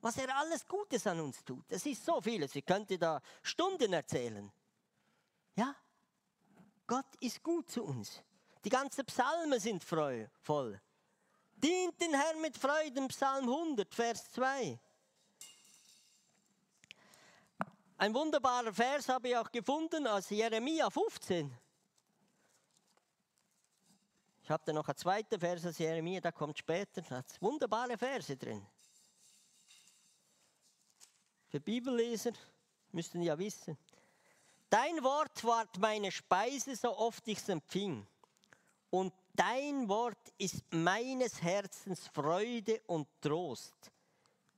[0.00, 1.64] was er alles Gutes an uns tut.
[1.68, 2.54] Das ist so vieles.
[2.54, 4.50] Ich könnte da Stunden erzählen.
[5.56, 5.74] Ja,
[6.86, 8.22] Gott ist gut zu uns.
[8.64, 10.80] Die ganzen Psalmen sind voll.
[11.56, 14.78] Dient den Herrn mit Freuden, Psalm 100, Vers 2.
[17.96, 21.56] Ein wunderbarer Vers habe ich auch gefunden aus Jeremia 15.
[24.42, 27.02] Ich habe da noch einen zweiten Vers aus Jeremia, der kommt später.
[27.02, 28.66] Da hat wunderbare Verse drin.
[31.48, 32.32] Für Bibelleser
[32.90, 33.78] müssten ja wissen.
[34.68, 38.04] Dein Wort ward meine Speise, so oft ich es empfing.
[38.90, 43.92] Und dein Wort ist meines Herzens Freude und Trost.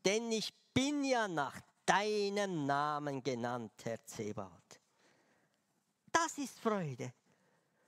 [0.04, 4.80] Denn ich bin ja nach deinem Namen genannt, Herr Zebaut.
[6.12, 7.12] Das ist Freude.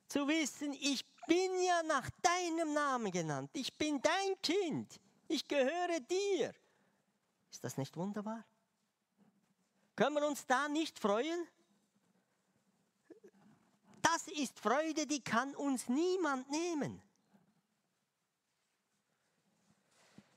[0.06, 3.50] Zu wissen, ich bin ja nach deinem Namen genannt.
[3.52, 4.98] Ich bin dein Kind.
[5.26, 6.54] Ich gehöre dir.
[7.50, 8.44] Ist das nicht wunderbar?
[9.96, 11.46] Können wir uns da nicht freuen?
[14.00, 17.02] Das ist Freude, die kann uns niemand nehmen.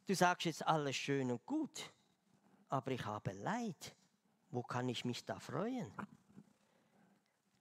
[0.07, 1.91] Du sagst jetzt alles schön und gut
[2.71, 3.95] aber ich habe Leid.
[4.49, 5.91] Wo kann ich mich da freuen?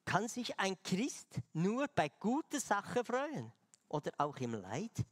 [0.04, 3.52] Kann sich ein Christ nur bei guter Sache freuen
[3.88, 5.04] oder auch im Leid?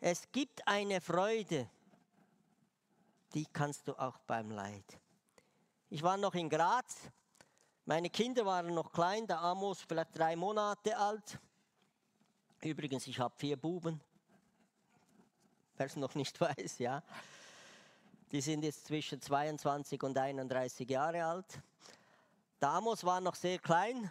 [0.00, 1.68] Es gibt eine Freude,
[3.32, 5.00] die kannst du auch beim Leid.
[5.88, 7.10] Ich war noch in Graz,
[7.84, 11.38] meine Kinder waren noch klein, der Amos vielleicht drei Monate alt.
[12.60, 14.00] Übrigens, ich habe vier Buben,
[15.76, 17.02] wer es noch nicht weiß, ja.
[18.32, 21.60] Die sind jetzt zwischen 22 und 31 Jahre alt.
[22.58, 24.10] Damos war noch sehr klein,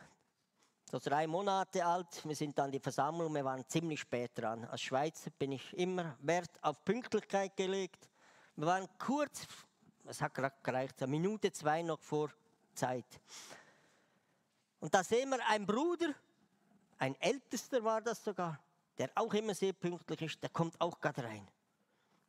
[0.89, 2.23] so drei Monate alt.
[2.23, 4.63] Wir sind dann die Versammlung, wir waren ziemlich spät dran.
[4.65, 8.09] Als Schweizer bin ich immer Wert auf Pünktlichkeit gelegt.
[8.55, 9.47] Wir waren kurz,
[10.05, 12.29] es hat gereicht, eine Minute, zwei noch vor
[12.75, 13.05] Zeit.
[14.79, 16.13] Und da sehen wir einen Bruder,
[16.99, 18.59] ein Ältester war das sogar,
[18.97, 21.47] der auch immer sehr pünktlich ist, der kommt auch gerade rein.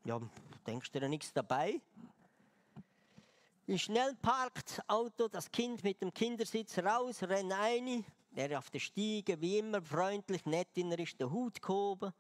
[0.05, 0.21] Ja,
[0.67, 1.81] denkst du da nichts dabei?
[3.77, 9.41] Schnell parkt Auto, das Kind mit dem Kindersitz raus, rennt ein, der auf der Stiege,
[9.41, 12.13] wie immer freundlich, nett in ist der Hut gehoben.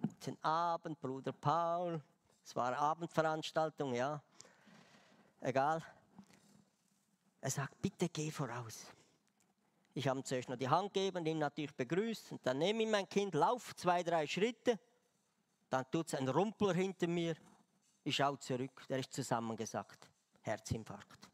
[0.00, 2.02] Guten Abend, Bruder Paul.
[2.44, 4.20] Es war eine Abendveranstaltung, ja.
[5.40, 5.82] Egal.
[7.40, 8.86] Er sagt, bitte geh voraus.
[9.94, 12.32] Ich habe ihm zuerst noch die Hand gegeben, ihn natürlich begrüßt.
[12.32, 14.78] Und dann nehme ich mein Kind, lauf zwei, drei Schritte.
[15.70, 17.36] Dann tut es ein Rumpler hinter mir.
[18.02, 18.84] Ich schaue zurück.
[18.88, 20.10] Der ist zusammengesackt.
[20.42, 21.30] Herzinfarkt.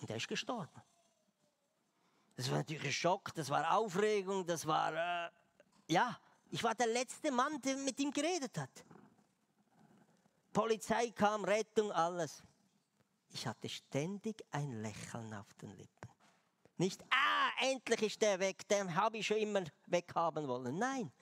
[0.00, 0.82] Und er ist gestorben.
[2.36, 5.30] Das war natürlich ein Schock, das war Aufregung, das war, äh,
[5.86, 6.18] ja,
[6.50, 8.84] ich war der letzte Mann, der mit ihm geredet hat.
[10.52, 12.42] Polizei kam, Rettung, alles.
[13.30, 16.11] Ich hatte ständig ein Lächeln auf den Lippen.
[16.82, 20.76] Nicht, ah, endlich ist der weg, den habe ich schon immer weghaben wollen.
[20.76, 21.12] Nein,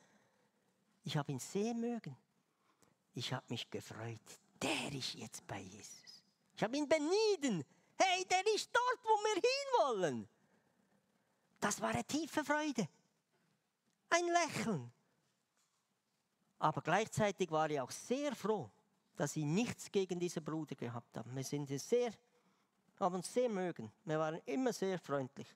[1.05, 2.17] ich habe ihn sehr mögen.
[3.13, 6.23] Ich habe mich gefreut, der ist jetzt bei Jesus.
[6.55, 7.63] Ich habe ihn benieden.
[7.99, 10.27] Hey, der ist dort, wo wir hinwollen.
[11.61, 12.89] Das war eine tiefe Freude.
[14.09, 14.91] Ein Lächeln.
[16.59, 18.71] Aber gleichzeitig war ich auch sehr froh,
[19.15, 21.35] dass ich nichts gegen diesen Bruder gehabt habe.
[21.35, 22.15] Wir sind sehr,
[23.01, 23.91] haben uns sehr mögen.
[24.05, 25.49] Wir waren immer sehr freundlich.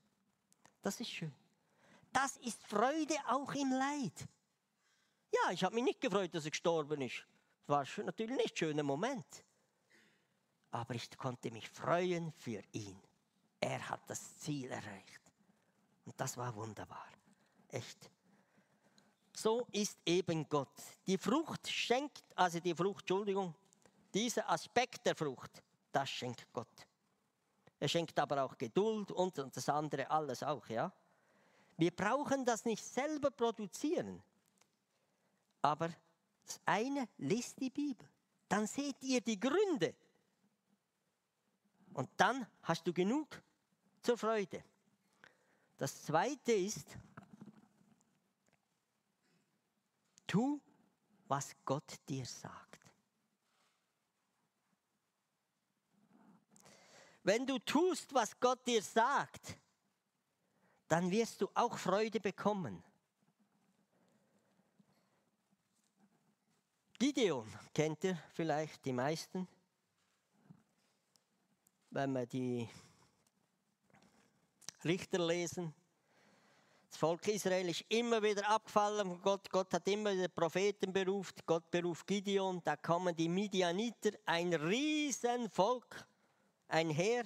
[0.82, 1.34] Das ist schön.
[2.12, 4.26] Das ist Freude auch im Leid.
[5.32, 7.24] Ja, ich habe mich nicht gefreut, dass er gestorben ist.
[7.66, 9.44] Das war natürlich nicht ein schöner Moment.
[10.70, 13.00] Aber ich konnte mich freuen für ihn.
[13.60, 15.20] Er hat das Ziel erreicht.
[16.04, 17.06] Und das war wunderbar.
[17.68, 18.10] Echt.
[19.36, 20.74] So ist eben Gott.
[21.06, 23.54] Die Frucht schenkt, also die Frucht, Entschuldigung,
[24.12, 26.86] dieser Aspekt der Frucht, das schenkt Gott.
[27.84, 30.90] Er schenkt aber auch Geduld und, und das andere alles auch, ja.
[31.76, 34.22] Wir brauchen das nicht selber produzieren.
[35.60, 35.90] Aber
[36.46, 38.08] das eine liest die Bibel.
[38.48, 39.94] Dann seht ihr die Gründe.
[41.92, 43.42] Und dann hast du genug
[44.00, 44.64] zur Freude.
[45.76, 46.88] Das zweite ist,
[50.26, 50.58] tu,
[51.28, 52.63] was Gott dir sagt.
[57.24, 59.56] Wenn du tust, was Gott dir sagt,
[60.88, 62.84] dann wirst du auch Freude bekommen.
[66.98, 69.48] Gideon kennt ihr vielleicht die meisten,
[71.90, 72.68] wenn wir die
[74.84, 75.74] Richter lesen.
[76.90, 79.50] Das Volk Israel ist immer wieder abgefallen von Gott.
[79.50, 81.34] Gott hat immer wieder Propheten berufen.
[81.46, 82.60] Gott beruft Gideon.
[82.62, 86.06] Da kommen die Midianiter, ein Riesenvolk,
[86.68, 87.24] ein Heer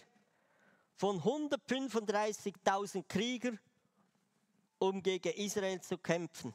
[0.97, 3.59] von 135.000 Kriegern,
[4.79, 6.55] um gegen Israel zu kämpfen.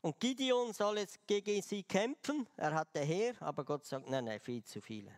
[0.00, 2.46] Und Gideon soll jetzt gegen sie kämpfen.
[2.56, 5.12] Er hat der Heer, aber Gott sagt, nein, nein, viel zu viele.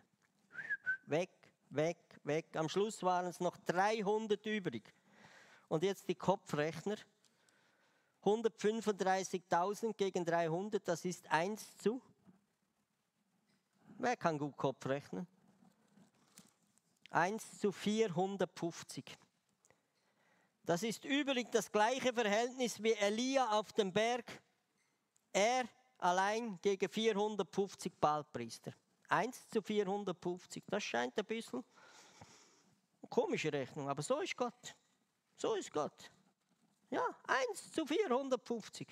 [1.05, 1.29] Weg,
[1.69, 2.47] weg, weg.
[2.55, 4.93] Am Schluss waren es noch 300 übrig.
[5.67, 6.97] Und jetzt die Kopfrechner.
[8.23, 12.01] 135.000 gegen 300, das ist 1 zu.
[13.97, 15.27] Wer kann gut Kopf rechnen?
[17.11, 19.05] 1 zu 450.
[20.63, 24.41] Das ist übrigens das gleiche Verhältnis wie Elia auf dem Berg
[25.33, 25.65] er
[25.97, 28.73] allein gegen 450 Baalpriester.
[29.07, 30.63] 1 zu 450.
[30.67, 31.63] Das scheint ein bisschen
[33.09, 34.75] komische Rechnung, aber so ist Gott.
[35.35, 36.11] So ist Gott.
[36.89, 38.87] Ja, 1 zu 450.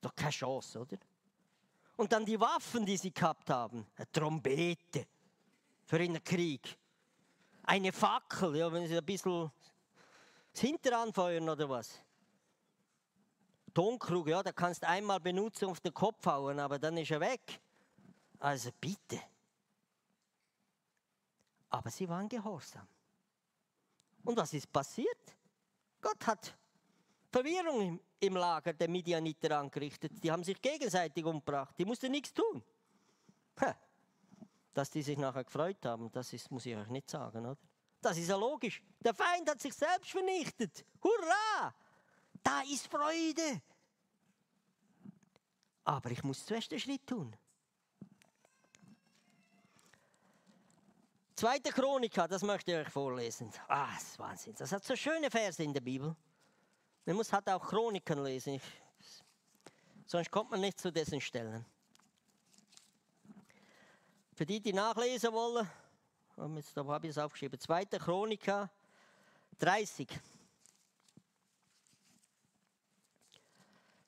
[0.00, 0.96] Doch keine Chance, oder?
[1.96, 3.86] Und dann die Waffen, die sie gehabt haben.
[3.96, 5.06] Eine Trompete
[5.86, 6.76] für einen Krieg.
[7.62, 9.50] Eine Fackel, ja, wenn sie ein bisschen
[10.52, 12.00] das Hinteran feuern oder was.
[13.72, 17.20] Tonkrug, ja, da kannst du einmal benutzen auf den Kopf hauen, aber dann ist er
[17.20, 17.60] weg.
[18.38, 19.20] Also bitte.
[21.70, 22.86] Aber sie waren gehorsam.
[24.24, 25.36] Und was ist passiert?
[26.00, 26.56] Gott hat
[27.30, 30.12] Verwirrung im, Lager der Midianiter angerichtet.
[30.22, 31.74] Die haben sich gegenseitig umgebracht.
[31.78, 32.62] Die mussten nichts tun.
[34.76, 37.56] Dass die sich nachher gefreut haben, das ist, muss ich euch nicht sagen, oder?
[38.02, 38.82] Das ist ja logisch.
[39.00, 40.84] Der Feind hat sich selbst vernichtet.
[41.02, 41.74] Hurra!
[42.42, 43.62] Da ist Freude.
[45.82, 47.34] Aber ich muss zuerst den Schritt tun.
[51.34, 53.50] Zweite Chronika, das möchte ich euch vorlesen.
[53.68, 54.54] Ah, das ist Wahnsinn.
[54.58, 56.14] Das hat so schöne Verse in der Bibel.
[57.06, 58.56] Man muss halt auch Chroniken lesen.
[58.56, 58.62] Ich,
[60.04, 61.64] sonst kommt man nicht zu diesen Stellen.
[64.36, 65.66] Für die, die nachlesen wollen,
[66.36, 66.42] da
[66.84, 67.58] habe ich es aufgeschrieben.
[67.58, 68.70] Zweite Chronika
[69.58, 70.06] 30.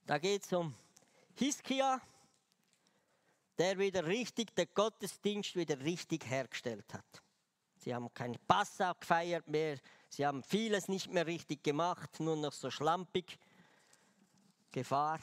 [0.05, 0.75] Da geht es um
[1.35, 1.99] Hiskia,
[3.57, 7.23] der wieder richtig, den Gottesdienst wieder richtig hergestellt hat.
[7.79, 9.79] Sie haben keinen Passa gefeiert mehr,
[10.11, 13.39] sie haben vieles nicht mehr richtig gemacht, nur noch so schlampig.
[14.73, 15.21] Gefahr.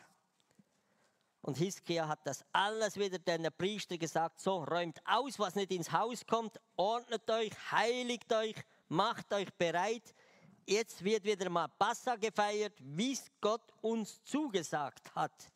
[1.45, 5.91] Und Hiskia hat das alles wieder den Priester gesagt, so räumt aus, was nicht ins
[5.91, 8.55] Haus kommt, ordnet euch, heiligt euch,
[8.89, 10.15] macht euch bereit,
[10.67, 15.51] Jetzt wird wieder mal Passa gefeiert, wie es Gott uns zugesagt hat.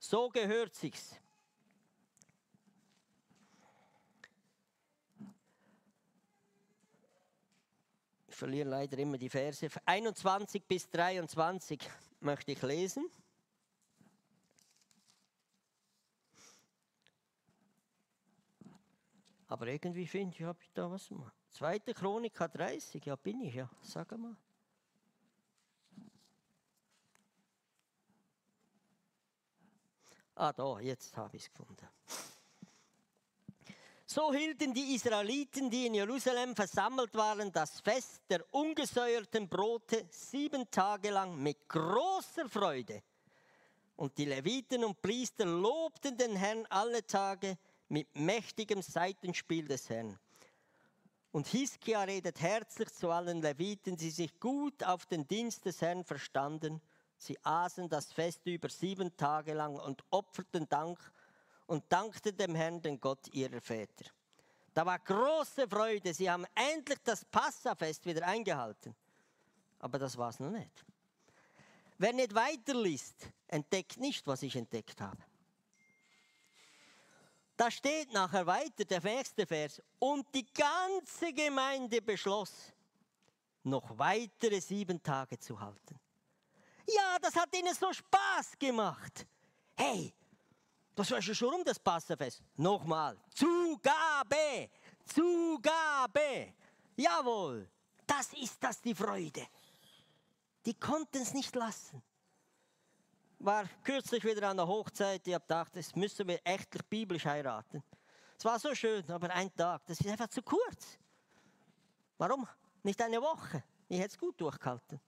[0.00, 1.14] So gehört sich's.
[8.26, 9.68] Ich verliere leider immer die Verse.
[9.84, 11.78] 21 bis 23
[12.18, 13.08] möchte ich lesen.
[19.52, 21.30] Aber irgendwie finde ich, habe ich da was mal.
[21.50, 24.34] Zweite Chronik 30, ja bin ich ja, sag mal.
[30.36, 31.86] Ah, da, jetzt habe ich es gefunden.
[34.06, 40.70] So hielten die Israeliten, die in Jerusalem versammelt waren, das Fest der ungesäuerten Brote sieben
[40.70, 43.02] Tage lang mit großer Freude.
[43.96, 47.58] Und die Leviten und Priester lobten den Herrn alle Tage
[47.92, 50.18] mit mächtigem Seitenspiel des Herrn.
[51.30, 56.02] Und Hiskia redet herzlich zu allen Leviten, die sich gut auf den Dienst des Herrn
[56.02, 56.80] verstanden.
[57.18, 60.98] Sie aßen das Fest über sieben Tage lang und opferten Dank
[61.66, 64.06] und dankten dem Herrn, den Gott ihrer Väter.
[64.72, 66.14] Da war große Freude.
[66.14, 68.96] Sie haben endlich das Passafest wieder eingehalten.
[69.80, 70.84] Aber das war es noch nicht.
[71.98, 75.22] Wer nicht weiterliest, entdeckt nicht, was ich entdeckt habe.
[77.62, 79.80] Da steht nachher weiter der nächste Vers.
[80.00, 82.72] Und die ganze Gemeinde beschloss,
[83.62, 85.96] noch weitere sieben Tage zu halten.
[86.88, 89.24] Ja, das hat ihnen so Spaß gemacht.
[89.76, 90.12] Hey,
[90.96, 92.42] das war schon um das Passafest.
[92.56, 94.68] Nochmal, Zugabe,
[95.06, 96.54] Zugabe.
[96.96, 97.70] Jawohl,
[98.04, 99.46] das ist das die Freude.
[100.66, 102.02] Die konnten es nicht lassen.
[103.44, 107.82] War kürzlich wieder an der Hochzeit, ich habe gedacht, das müssen wir echt biblisch heiraten.
[108.38, 110.96] Es war so schön, aber ein Tag, das ist einfach zu kurz.
[112.18, 112.46] Warum?
[112.84, 113.64] Nicht eine Woche.
[113.88, 115.00] Ich hätte es gut durchgehalten.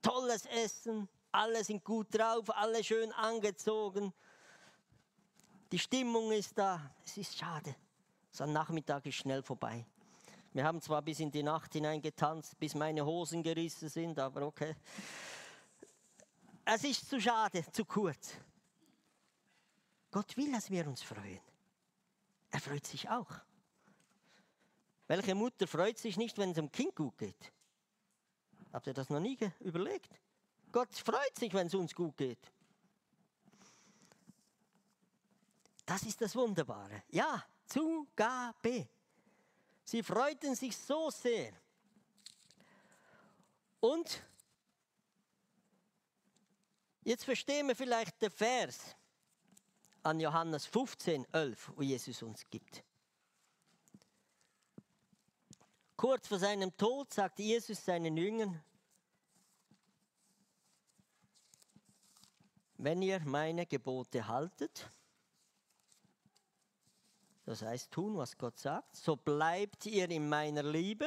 [0.00, 4.12] Tolles Essen, alle sind gut drauf, alle schön angezogen.
[5.72, 6.94] Die Stimmung ist da.
[7.04, 7.74] Es ist schade.
[8.30, 9.84] So ein Nachmittag ist schnell vorbei.
[10.52, 14.42] Wir haben zwar bis in die Nacht hinein getanzt, bis meine Hosen gerissen sind, aber
[14.42, 14.76] okay.
[16.64, 18.34] Es ist zu schade, zu kurz.
[20.10, 21.40] Gott will, dass wir uns freuen.
[22.50, 23.30] Er freut sich auch.
[25.06, 27.52] Welche Mutter freut sich nicht, wenn es dem Kind gut geht?
[28.72, 30.10] Habt ihr das noch nie überlegt?
[30.72, 32.50] Gott freut sich, wenn es uns gut geht.
[35.84, 37.02] Das ist das Wunderbare.
[37.10, 38.88] Ja, Zugabe.
[39.84, 41.52] Sie freuten sich so sehr.
[43.80, 44.22] Und
[47.04, 48.96] jetzt verstehen wir vielleicht den Vers
[50.02, 52.82] an Johannes 15, 11, wo Jesus uns gibt.
[55.96, 58.62] Kurz vor seinem Tod sagt Jesus seinen Jüngern,
[62.76, 64.90] wenn ihr meine Gebote haltet,
[67.46, 71.06] das heißt tun, was Gott sagt, so bleibt ihr in meiner Liebe.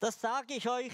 [0.00, 0.92] Das sage ich euch,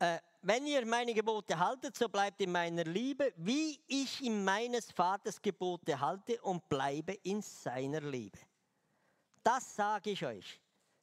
[0.00, 4.90] äh, wenn ihr meine Gebote haltet, so bleibt in meiner Liebe, wie ich in meines
[4.90, 8.38] Vaters Gebote halte und bleibe in seiner Liebe.
[9.44, 10.60] Das sage ich euch,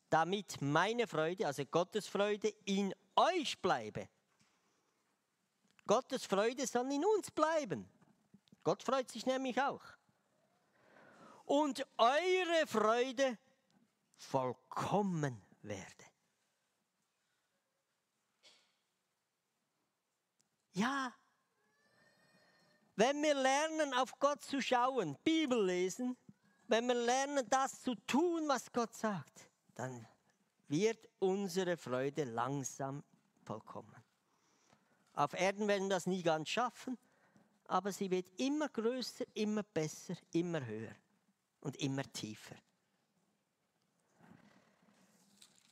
[0.09, 4.09] damit meine Freude, also Gottes Freude, in euch bleibe.
[5.87, 7.89] Gottes Freude soll in uns bleiben.
[8.61, 9.83] Gott freut sich nämlich auch.
[11.45, 13.37] Und eure Freude
[14.17, 16.12] vollkommen werde.
[20.73, 21.13] Ja,
[22.95, 26.15] wenn wir lernen, auf Gott zu schauen, Bibel lesen,
[26.67, 30.07] wenn wir lernen, das zu tun, was Gott sagt, dann
[30.67, 33.03] wird unsere Freude langsam
[33.43, 33.95] vollkommen.
[35.13, 36.97] Auf Erden werden wir das nie ganz schaffen,
[37.67, 40.95] aber sie wird immer größer, immer besser, immer höher
[41.61, 42.55] und immer tiefer.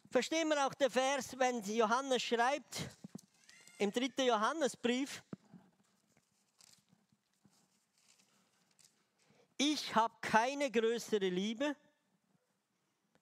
[0.09, 2.89] Verstehen wir auch den Vers, wenn Johannes schreibt,
[3.81, 5.23] im dritten Johannesbrief,
[9.57, 11.75] Ich habe keine größere Liebe,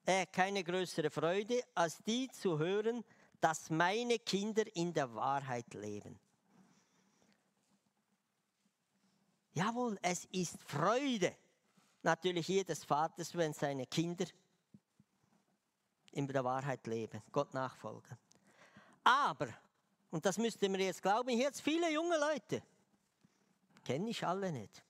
[0.06, 3.04] äh, keine größere Freude, als die zu hören,
[3.42, 6.18] dass meine Kinder in der Wahrheit leben.
[9.52, 11.36] Jawohl, es ist Freude
[12.04, 14.26] natürlich jedes Vaters, wenn seine Kinder
[16.14, 18.18] in der Wahrheit leben, Gott nachfolgen.
[19.04, 19.50] Aber,
[20.12, 22.64] und das müsst ihr mir jetzt glauben, jetzt viele junge Leute,
[23.84, 24.84] kenne ich alle nicht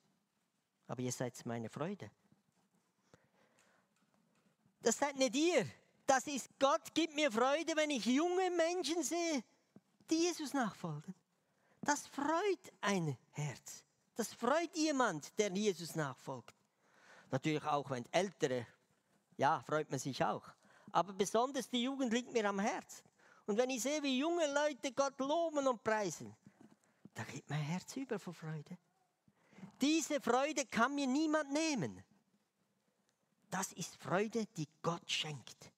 [0.90, 2.10] aber ihr seid meine Freude.
[4.82, 5.64] Das seid nicht ihr.
[6.04, 9.44] Das ist Gott gibt mir Freude, wenn ich junge Menschen sehe,
[10.10, 11.14] die Jesus nachfolgen.
[11.80, 13.84] Das freut ein Herz.
[14.16, 16.56] Das freut jemand, der Jesus nachfolgt.
[17.30, 18.66] Natürlich auch, wenn ältere,
[19.36, 20.42] ja, freut man sich auch.
[20.90, 23.04] aber besonders die Jugend liegt mir am Herzen.
[23.50, 26.32] Und wenn ich sehe, wie junge Leute Gott loben und preisen,
[27.12, 28.78] da geht mein Herz über vor Freude.
[29.80, 32.00] Diese Freude kann mir niemand nehmen.
[33.50, 35.72] Das ist Freude, die Gott schenkt.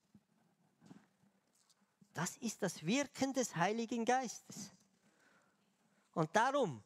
[2.12, 4.70] Das ist das Wirken des Heiligen Geistes.
[6.12, 6.82] Und darum,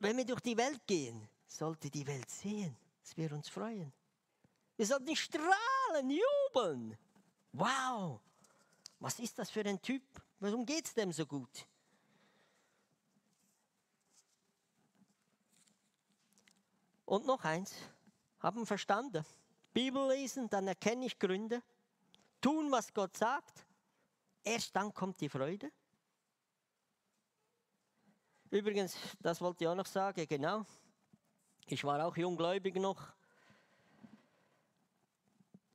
[0.00, 3.92] wenn wir durch die Welt gehen, sollte die Welt sehen, dass wir uns freuen.
[4.76, 6.98] Wir sollten strahlen, jubeln.
[7.52, 8.20] Wow,
[9.02, 10.02] was ist das für ein Typ?
[10.38, 11.66] Warum geht es dem so gut?
[17.04, 17.74] Und noch eins,
[18.38, 19.26] haben verstanden.
[19.74, 21.62] Bibel lesen, dann erkenne ich Gründe.
[22.40, 23.66] Tun, was Gott sagt.
[24.44, 25.72] Erst dann kommt die Freude.
[28.50, 30.64] Übrigens, das wollte ich auch noch sagen, genau.
[31.66, 33.02] Ich war auch junggläubig noch.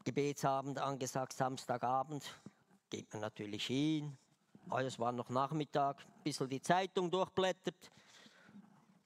[0.06, 2.24] Gebetsabend angesagt, Samstagabend.
[2.90, 4.18] Geht man natürlich hin.
[4.70, 6.06] Alles war noch Nachmittag.
[6.06, 7.92] Ein bisschen die Zeitung durchblättert.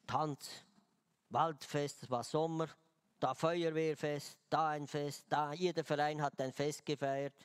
[0.07, 0.65] Tanz,
[1.29, 2.67] Waldfest, es war Sommer.
[3.19, 7.35] Da Feuerwehrfest, da ein Fest, da jeder Verein hat ein Fest gefeiert.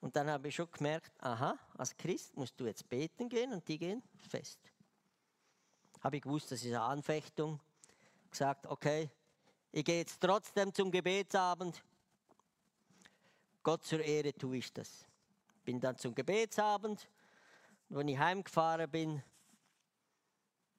[0.00, 3.66] Und dann habe ich schon gemerkt, aha, als Christ musst du jetzt beten gehen und
[3.66, 4.60] die gehen fest
[6.00, 7.60] habe ich gewusst, das ist eine Anfechtung.
[8.30, 9.10] Gesagt, okay,
[9.72, 11.82] ich gehe jetzt trotzdem zum Gebetsabend.
[13.62, 15.07] Gott zur Ehre tue ich das.
[15.68, 17.10] Bin dann zum Gebetsabend.
[17.90, 19.22] Und wenn ich heimgefahren bin,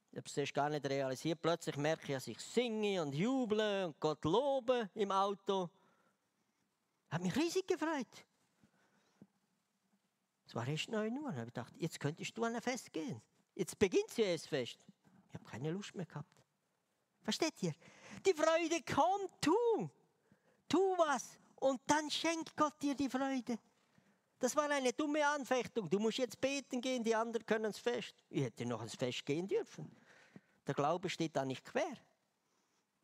[0.09, 3.85] ich habe es erst gar nicht realisiert, plötzlich merke ich, dass ich singe und juble
[3.85, 5.69] und Gott lobe im Auto.
[7.11, 8.25] Hat mich riesig gefreut.
[10.47, 11.37] Es war erst 9 Uhr.
[11.37, 13.21] Ich gedacht, jetzt könntest du an ein Fest gehen.
[13.53, 14.79] Jetzt beginnt ja das Fest.
[15.27, 16.43] Ich habe keine Lust mehr gehabt.
[17.21, 17.73] Versteht ihr?
[18.25, 19.87] Die Freude kommt, tu.
[20.67, 21.37] Tu was.
[21.57, 23.59] Und dann schenkt Gott dir die Freude.
[24.39, 25.89] Das war eine dumme Anfechtung.
[25.89, 28.15] Du musst jetzt beten gehen, die anderen können ins Fest.
[28.29, 29.93] Ich hätte noch ins Fest gehen dürfen.
[30.65, 31.97] Der Glaube steht da nicht quer.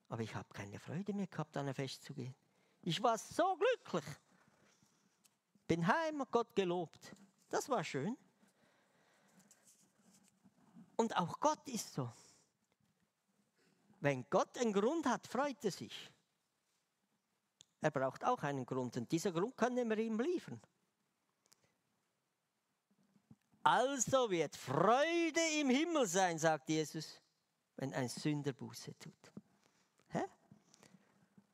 [0.08, 2.34] Aber ich habe keine Freude mehr gehabt, an ein Fest zu gehen.
[2.82, 4.06] Ich war so glücklich.
[5.68, 7.16] Bin heim, Gott gelobt.
[7.50, 8.18] Das war schön.
[10.96, 12.10] Und auch Gott ist so.
[14.00, 16.12] Wenn Gott einen Grund hat, freut er sich.
[17.82, 20.62] Er braucht auch einen Grund und dieser Grund können wir ihm liefern.
[23.66, 27.20] Also wird Freude im Himmel sein, sagt Jesus,
[27.78, 29.32] wenn ein Sünder Buße tut.
[30.10, 30.24] Hä?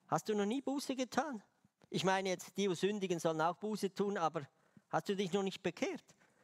[0.07, 1.41] Hast du noch nie Buße getan?
[1.89, 4.47] Ich meine jetzt, die, die sündigen, sollen auch Buße tun, aber
[4.89, 6.03] hast du dich noch nicht bekehrt?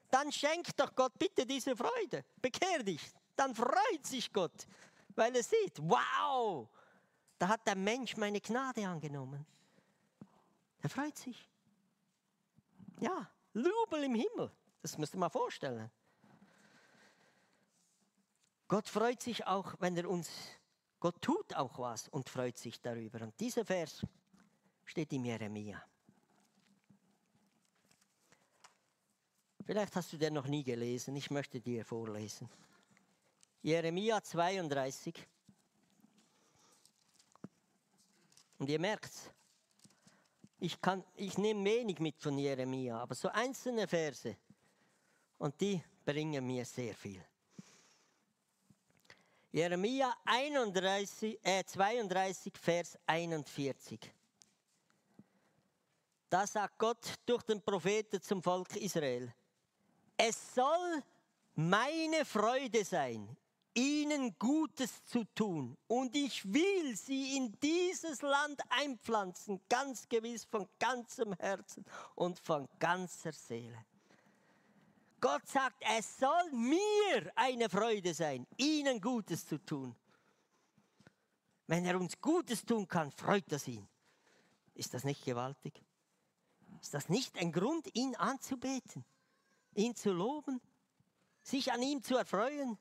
[0.09, 2.24] dann schenk doch Gott bitte diese Freude.
[2.41, 3.01] Bekehr dich.
[3.36, 4.68] Dann freut sich Gott,
[5.15, 6.68] weil er sieht, wow,
[7.38, 9.45] da hat der Mensch meine Gnade angenommen.
[10.82, 11.49] Er freut sich.
[12.99, 14.51] Ja, Jubel im Himmel.
[14.88, 15.92] Das müsst ihr mal vorstellen.
[18.70, 20.30] Gott freut sich auch, wenn er uns,
[21.02, 23.20] Gott tut auch was und freut sich darüber.
[23.22, 24.06] Und dieser Vers
[24.86, 25.84] steht in Jeremia.
[29.66, 31.18] Vielleicht hast du den noch nie gelesen.
[31.18, 32.50] Ich möchte dir vorlesen.
[33.64, 35.14] Jeremia 32.
[38.58, 39.12] Und ihr merkt,
[40.60, 40.78] ich,
[41.16, 44.38] ich nehme wenig mit von Jeremia, aber so einzelne Verse.
[45.38, 47.24] Und die bringen mir sehr viel.
[49.52, 54.00] Jeremia 31, äh 32, Vers 41.
[56.30, 59.34] Da sagt Gott durch den Propheten zum Volk Israel,
[60.18, 61.04] es soll
[61.56, 63.38] meine Freude sein,
[63.74, 65.78] ihnen Gutes zu tun.
[65.88, 71.86] Und ich will sie in dieses Land einpflanzen, ganz gewiss von ganzem Herzen
[72.16, 73.86] und von ganzer Seele.
[75.20, 79.95] Gott sagt, es soll mir eine Freude sein, ihnen Gutes zu tun.
[81.65, 83.88] Wenn er uns Gutes tun kann, freut das ihn.
[84.74, 85.84] Ist das nicht gewaltig?
[86.82, 89.03] Ist das nicht ein Grund, ihn anzubeten?
[89.78, 90.59] ihn zu loben,
[91.41, 92.78] sich an ihm zu erfreuen.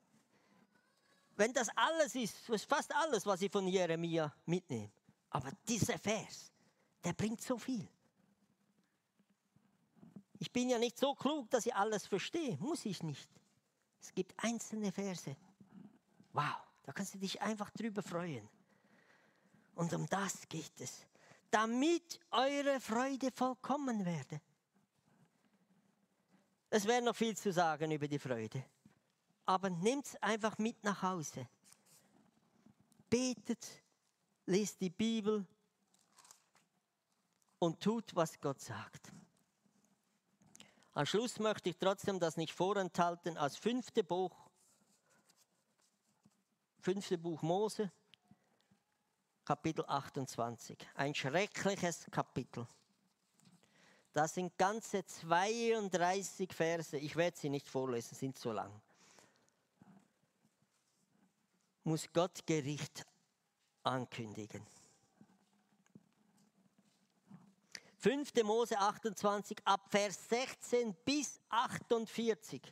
[1.36, 4.90] Wenn das alles ist, ist fast alles, was ich von Jeremia mitnehme.
[5.30, 6.50] Aber dieser Vers,
[7.04, 7.86] der bringt so viel.
[10.38, 12.56] Ich bin ja nicht so klug, dass ich alles verstehe.
[12.58, 13.28] Muss ich nicht.
[14.00, 15.36] Es gibt einzelne Verse.
[16.32, 18.48] Wow, da kannst du dich einfach drüber freuen.
[19.74, 21.06] Und um das geht es.
[21.50, 24.40] Damit eure Freude vollkommen werde.
[26.70, 28.64] Es wäre noch viel zu sagen über die Freude.
[29.46, 31.48] Aber nehmt es einfach mit nach Hause.
[33.08, 33.66] Betet,
[34.46, 35.46] lest die Bibel
[37.58, 39.12] und tut, was Gott sagt.
[40.96, 44.34] Am Schluss möchte ich trotzdem das nicht vorenthalten als fünfte Buch,
[46.78, 47.92] fünfte Buch Mose,
[49.44, 50.78] Kapitel 28.
[50.94, 52.66] Ein schreckliches Kapitel.
[54.14, 56.96] Das sind ganze 32 Verse.
[56.96, 58.72] Ich werde sie nicht vorlesen, sind so lang.
[61.84, 63.04] Muss Gott Gericht
[63.82, 64.66] ankündigen.
[68.06, 68.44] 5.
[68.44, 72.62] Mose 28 ab Vers 16 bis 48.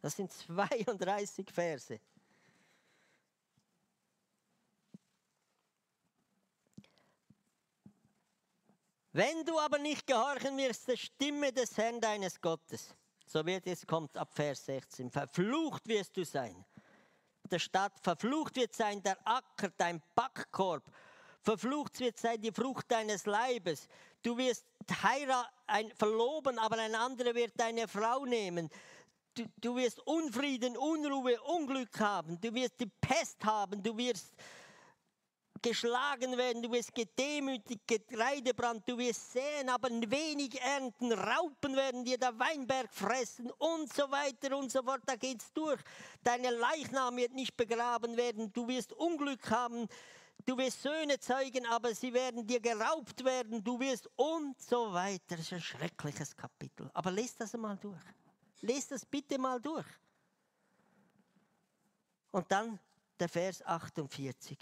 [0.00, 2.00] Das sind 32 Verse.
[9.12, 12.94] Wenn du aber nicht gehorchen wirst der Stimme des Herrn deines Gottes,
[13.26, 16.64] so wird es kommt ab Vers 16, verflucht wirst du sein.
[17.50, 20.90] Der Stadt verflucht wird sein der Acker, dein Backkorb,
[21.42, 23.88] verflucht wird sein die Frucht deines Leibes.
[24.22, 24.64] Du wirst
[25.02, 28.68] heiraten, verloben, aber ein anderer wird deine Frau nehmen.
[29.34, 32.40] Du, du wirst Unfrieden, Unruhe, Unglück haben.
[32.40, 33.82] Du wirst die Pest haben.
[33.82, 34.34] Du wirst
[35.62, 42.18] geschlagen werden, du wirst gedemütigt, Getreidebrand, du wirst säen, aber wenig ernten, Raupen werden dir
[42.18, 45.80] der Weinberg fressen und so weiter und so fort, da geht's durch.
[46.22, 49.86] Deine Leichnam wird nicht begraben werden, du wirst Unglück haben,
[50.46, 55.36] du wirst Söhne zeugen, aber sie werden dir geraubt werden, du wirst und so weiter.
[55.36, 58.02] Das ist ein schreckliches Kapitel, aber lest das mal durch.
[58.60, 59.86] Lest das bitte mal durch.
[62.30, 62.78] Und dann
[63.18, 64.58] der Vers 48.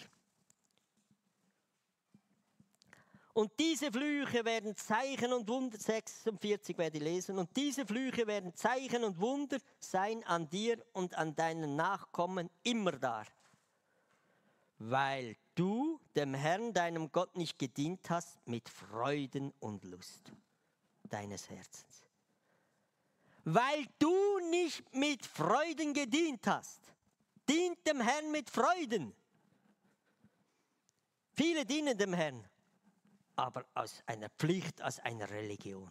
[3.38, 8.52] Und diese Flüche werden Zeichen und Wunder, 46 werde ich lesen, und diese Flüche werden
[8.56, 13.22] Zeichen und Wunder sein an dir und an deinen Nachkommen immer da.
[14.78, 20.32] Weil du dem Herrn, deinem Gott, nicht gedient hast mit Freuden und Lust
[21.04, 22.02] deines Herzens.
[23.44, 26.80] Weil du nicht mit Freuden gedient hast.
[27.48, 29.14] Dient dem Herrn mit Freuden.
[31.32, 32.46] Viele dienen dem Herrn,
[33.36, 35.90] aber aus einer Pflicht, aus einer Religion.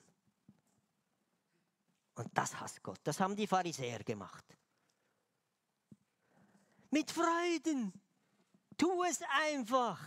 [2.16, 3.00] Und das hasst Gott.
[3.04, 4.46] Das haben die Pharisäer gemacht.
[6.92, 7.94] Mit Freuden.
[8.78, 10.00] Tu es einfach.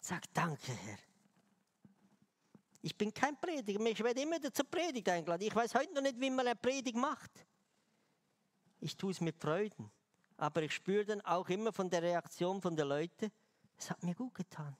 [0.00, 0.98] Sag danke, Herr.
[2.80, 3.80] Ich bin kein Prediger.
[3.86, 5.46] Ich werde immer zur Predigt eingeladen.
[5.46, 7.30] Ich weiß heute noch nicht, wie man eine Predigt macht.
[8.80, 9.90] Ich tue es mit Freuden.
[10.36, 13.30] Aber ich spüre dann auch immer von der Reaktion von den Leuten,
[13.76, 14.76] es hat mir gut getan.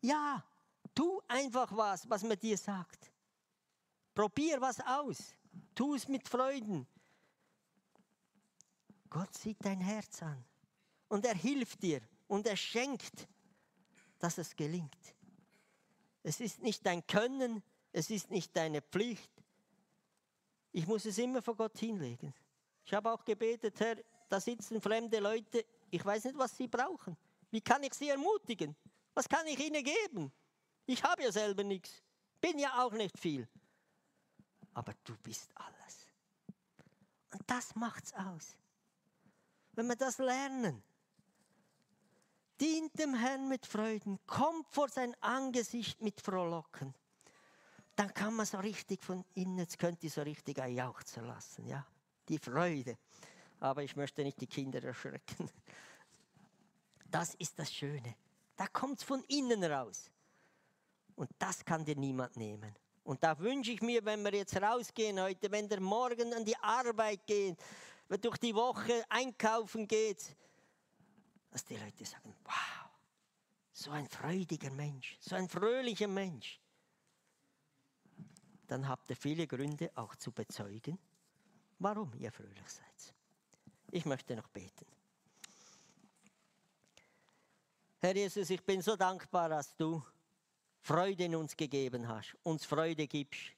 [0.00, 0.44] Ja,
[0.94, 3.12] tu einfach was, was man dir sagt.
[4.14, 5.34] Probier was aus.
[5.74, 6.86] Tu es mit Freuden.
[9.10, 10.47] Gott sieht dein Herz an
[11.08, 13.28] und er hilft dir und er schenkt,
[14.18, 15.14] dass es gelingt.
[16.22, 19.30] Es ist nicht dein Können, es ist nicht deine Pflicht.
[20.72, 22.34] Ich muss es immer vor Gott hinlegen.
[22.84, 23.96] Ich habe auch gebetet, Herr,
[24.28, 27.16] da sitzen fremde Leute, ich weiß nicht, was sie brauchen.
[27.50, 28.76] Wie kann ich sie ermutigen?
[29.14, 30.32] Was kann ich ihnen geben?
[30.86, 32.02] Ich habe ja selber nichts,
[32.40, 33.48] bin ja auch nicht viel.
[34.74, 36.06] Aber du bist alles.
[37.32, 38.56] Und das macht's aus.
[39.72, 40.82] Wenn wir das lernen,
[42.60, 46.94] dient dem Herrn mit Freuden, kommt vor sein Angesicht mit Frohlocken,
[47.96, 51.66] dann kann man so richtig von innen, jetzt könnt ihr so richtig ein Jauchzer lassen,
[51.66, 51.84] ja,
[52.28, 52.96] die Freude.
[53.60, 55.50] Aber ich möchte nicht die Kinder erschrecken.
[57.10, 58.14] Das ist das Schöne.
[58.54, 60.10] Da kommt es von innen raus.
[61.16, 62.72] Und das kann dir niemand nehmen.
[63.02, 66.56] Und da wünsche ich mir, wenn wir jetzt rausgehen heute, wenn der morgen an die
[66.58, 67.56] Arbeit geht,
[68.06, 70.36] wenn durch die Woche einkaufen geht,
[71.50, 72.90] dass die Leute sagen, wow,
[73.72, 76.60] so ein freudiger Mensch, so ein fröhlicher Mensch.
[78.66, 80.98] Dann habt ihr viele Gründe auch zu bezeugen,
[81.78, 83.14] warum ihr fröhlich seid.
[83.90, 84.86] Ich möchte noch beten.
[88.00, 90.02] Herr Jesus, ich bin so dankbar, dass du
[90.80, 93.52] Freude in uns gegeben hast, uns Freude gibst.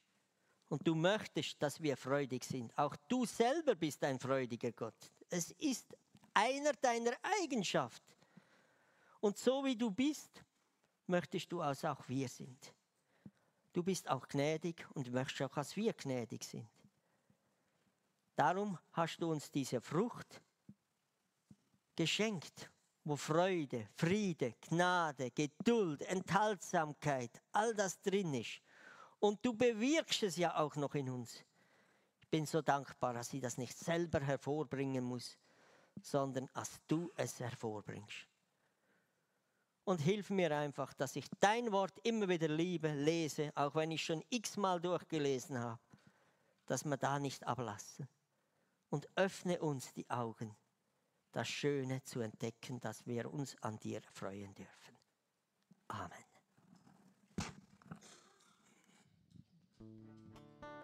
[0.69, 2.75] Und du möchtest, dass wir freudig sind.
[2.77, 4.95] Auch du selber bist ein freudiger Gott.
[5.29, 5.95] Es ist
[6.33, 8.13] einer deiner Eigenschaften.
[9.19, 10.43] Und so wie du bist,
[11.07, 12.73] möchtest du, als auch wir sind.
[13.73, 16.69] Du bist auch gnädig und möchtest auch, dass wir gnädig sind.
[18.35, 20.41] Darum hast du uns diese Frucht
[21.95, 22.71] geschenkt
[23.03, 28.61] wo Freude, Friede, Gnade, Geduld, Enthaltsamkeit, all das drin ist.
[29.19, 31.43] Und du bewirkst es ja auch noch in uns.
[32.19, 35.37] Ich bin so dankbar, dass ich das nicht selber hervorbringen muss,
[36.01, 38.27] sondern dass du es hervorbringst.
[39.83, 44.03] Und hilf mir einfach, dass ich dein Wort immer wieder liebe, lese, auch wenn ich
[44.03, 45.79] schon x-mal durchgelesen habe,
[46.67, 48.07] dass wir da nicht ablassen.
[48.89, 50.55] Und öffne uns die Augen,
[51.31, 54.97] das Schöne zu entdecken, dass wir uns an dir freuen dürfen.
[55.87, 56.30] Amen.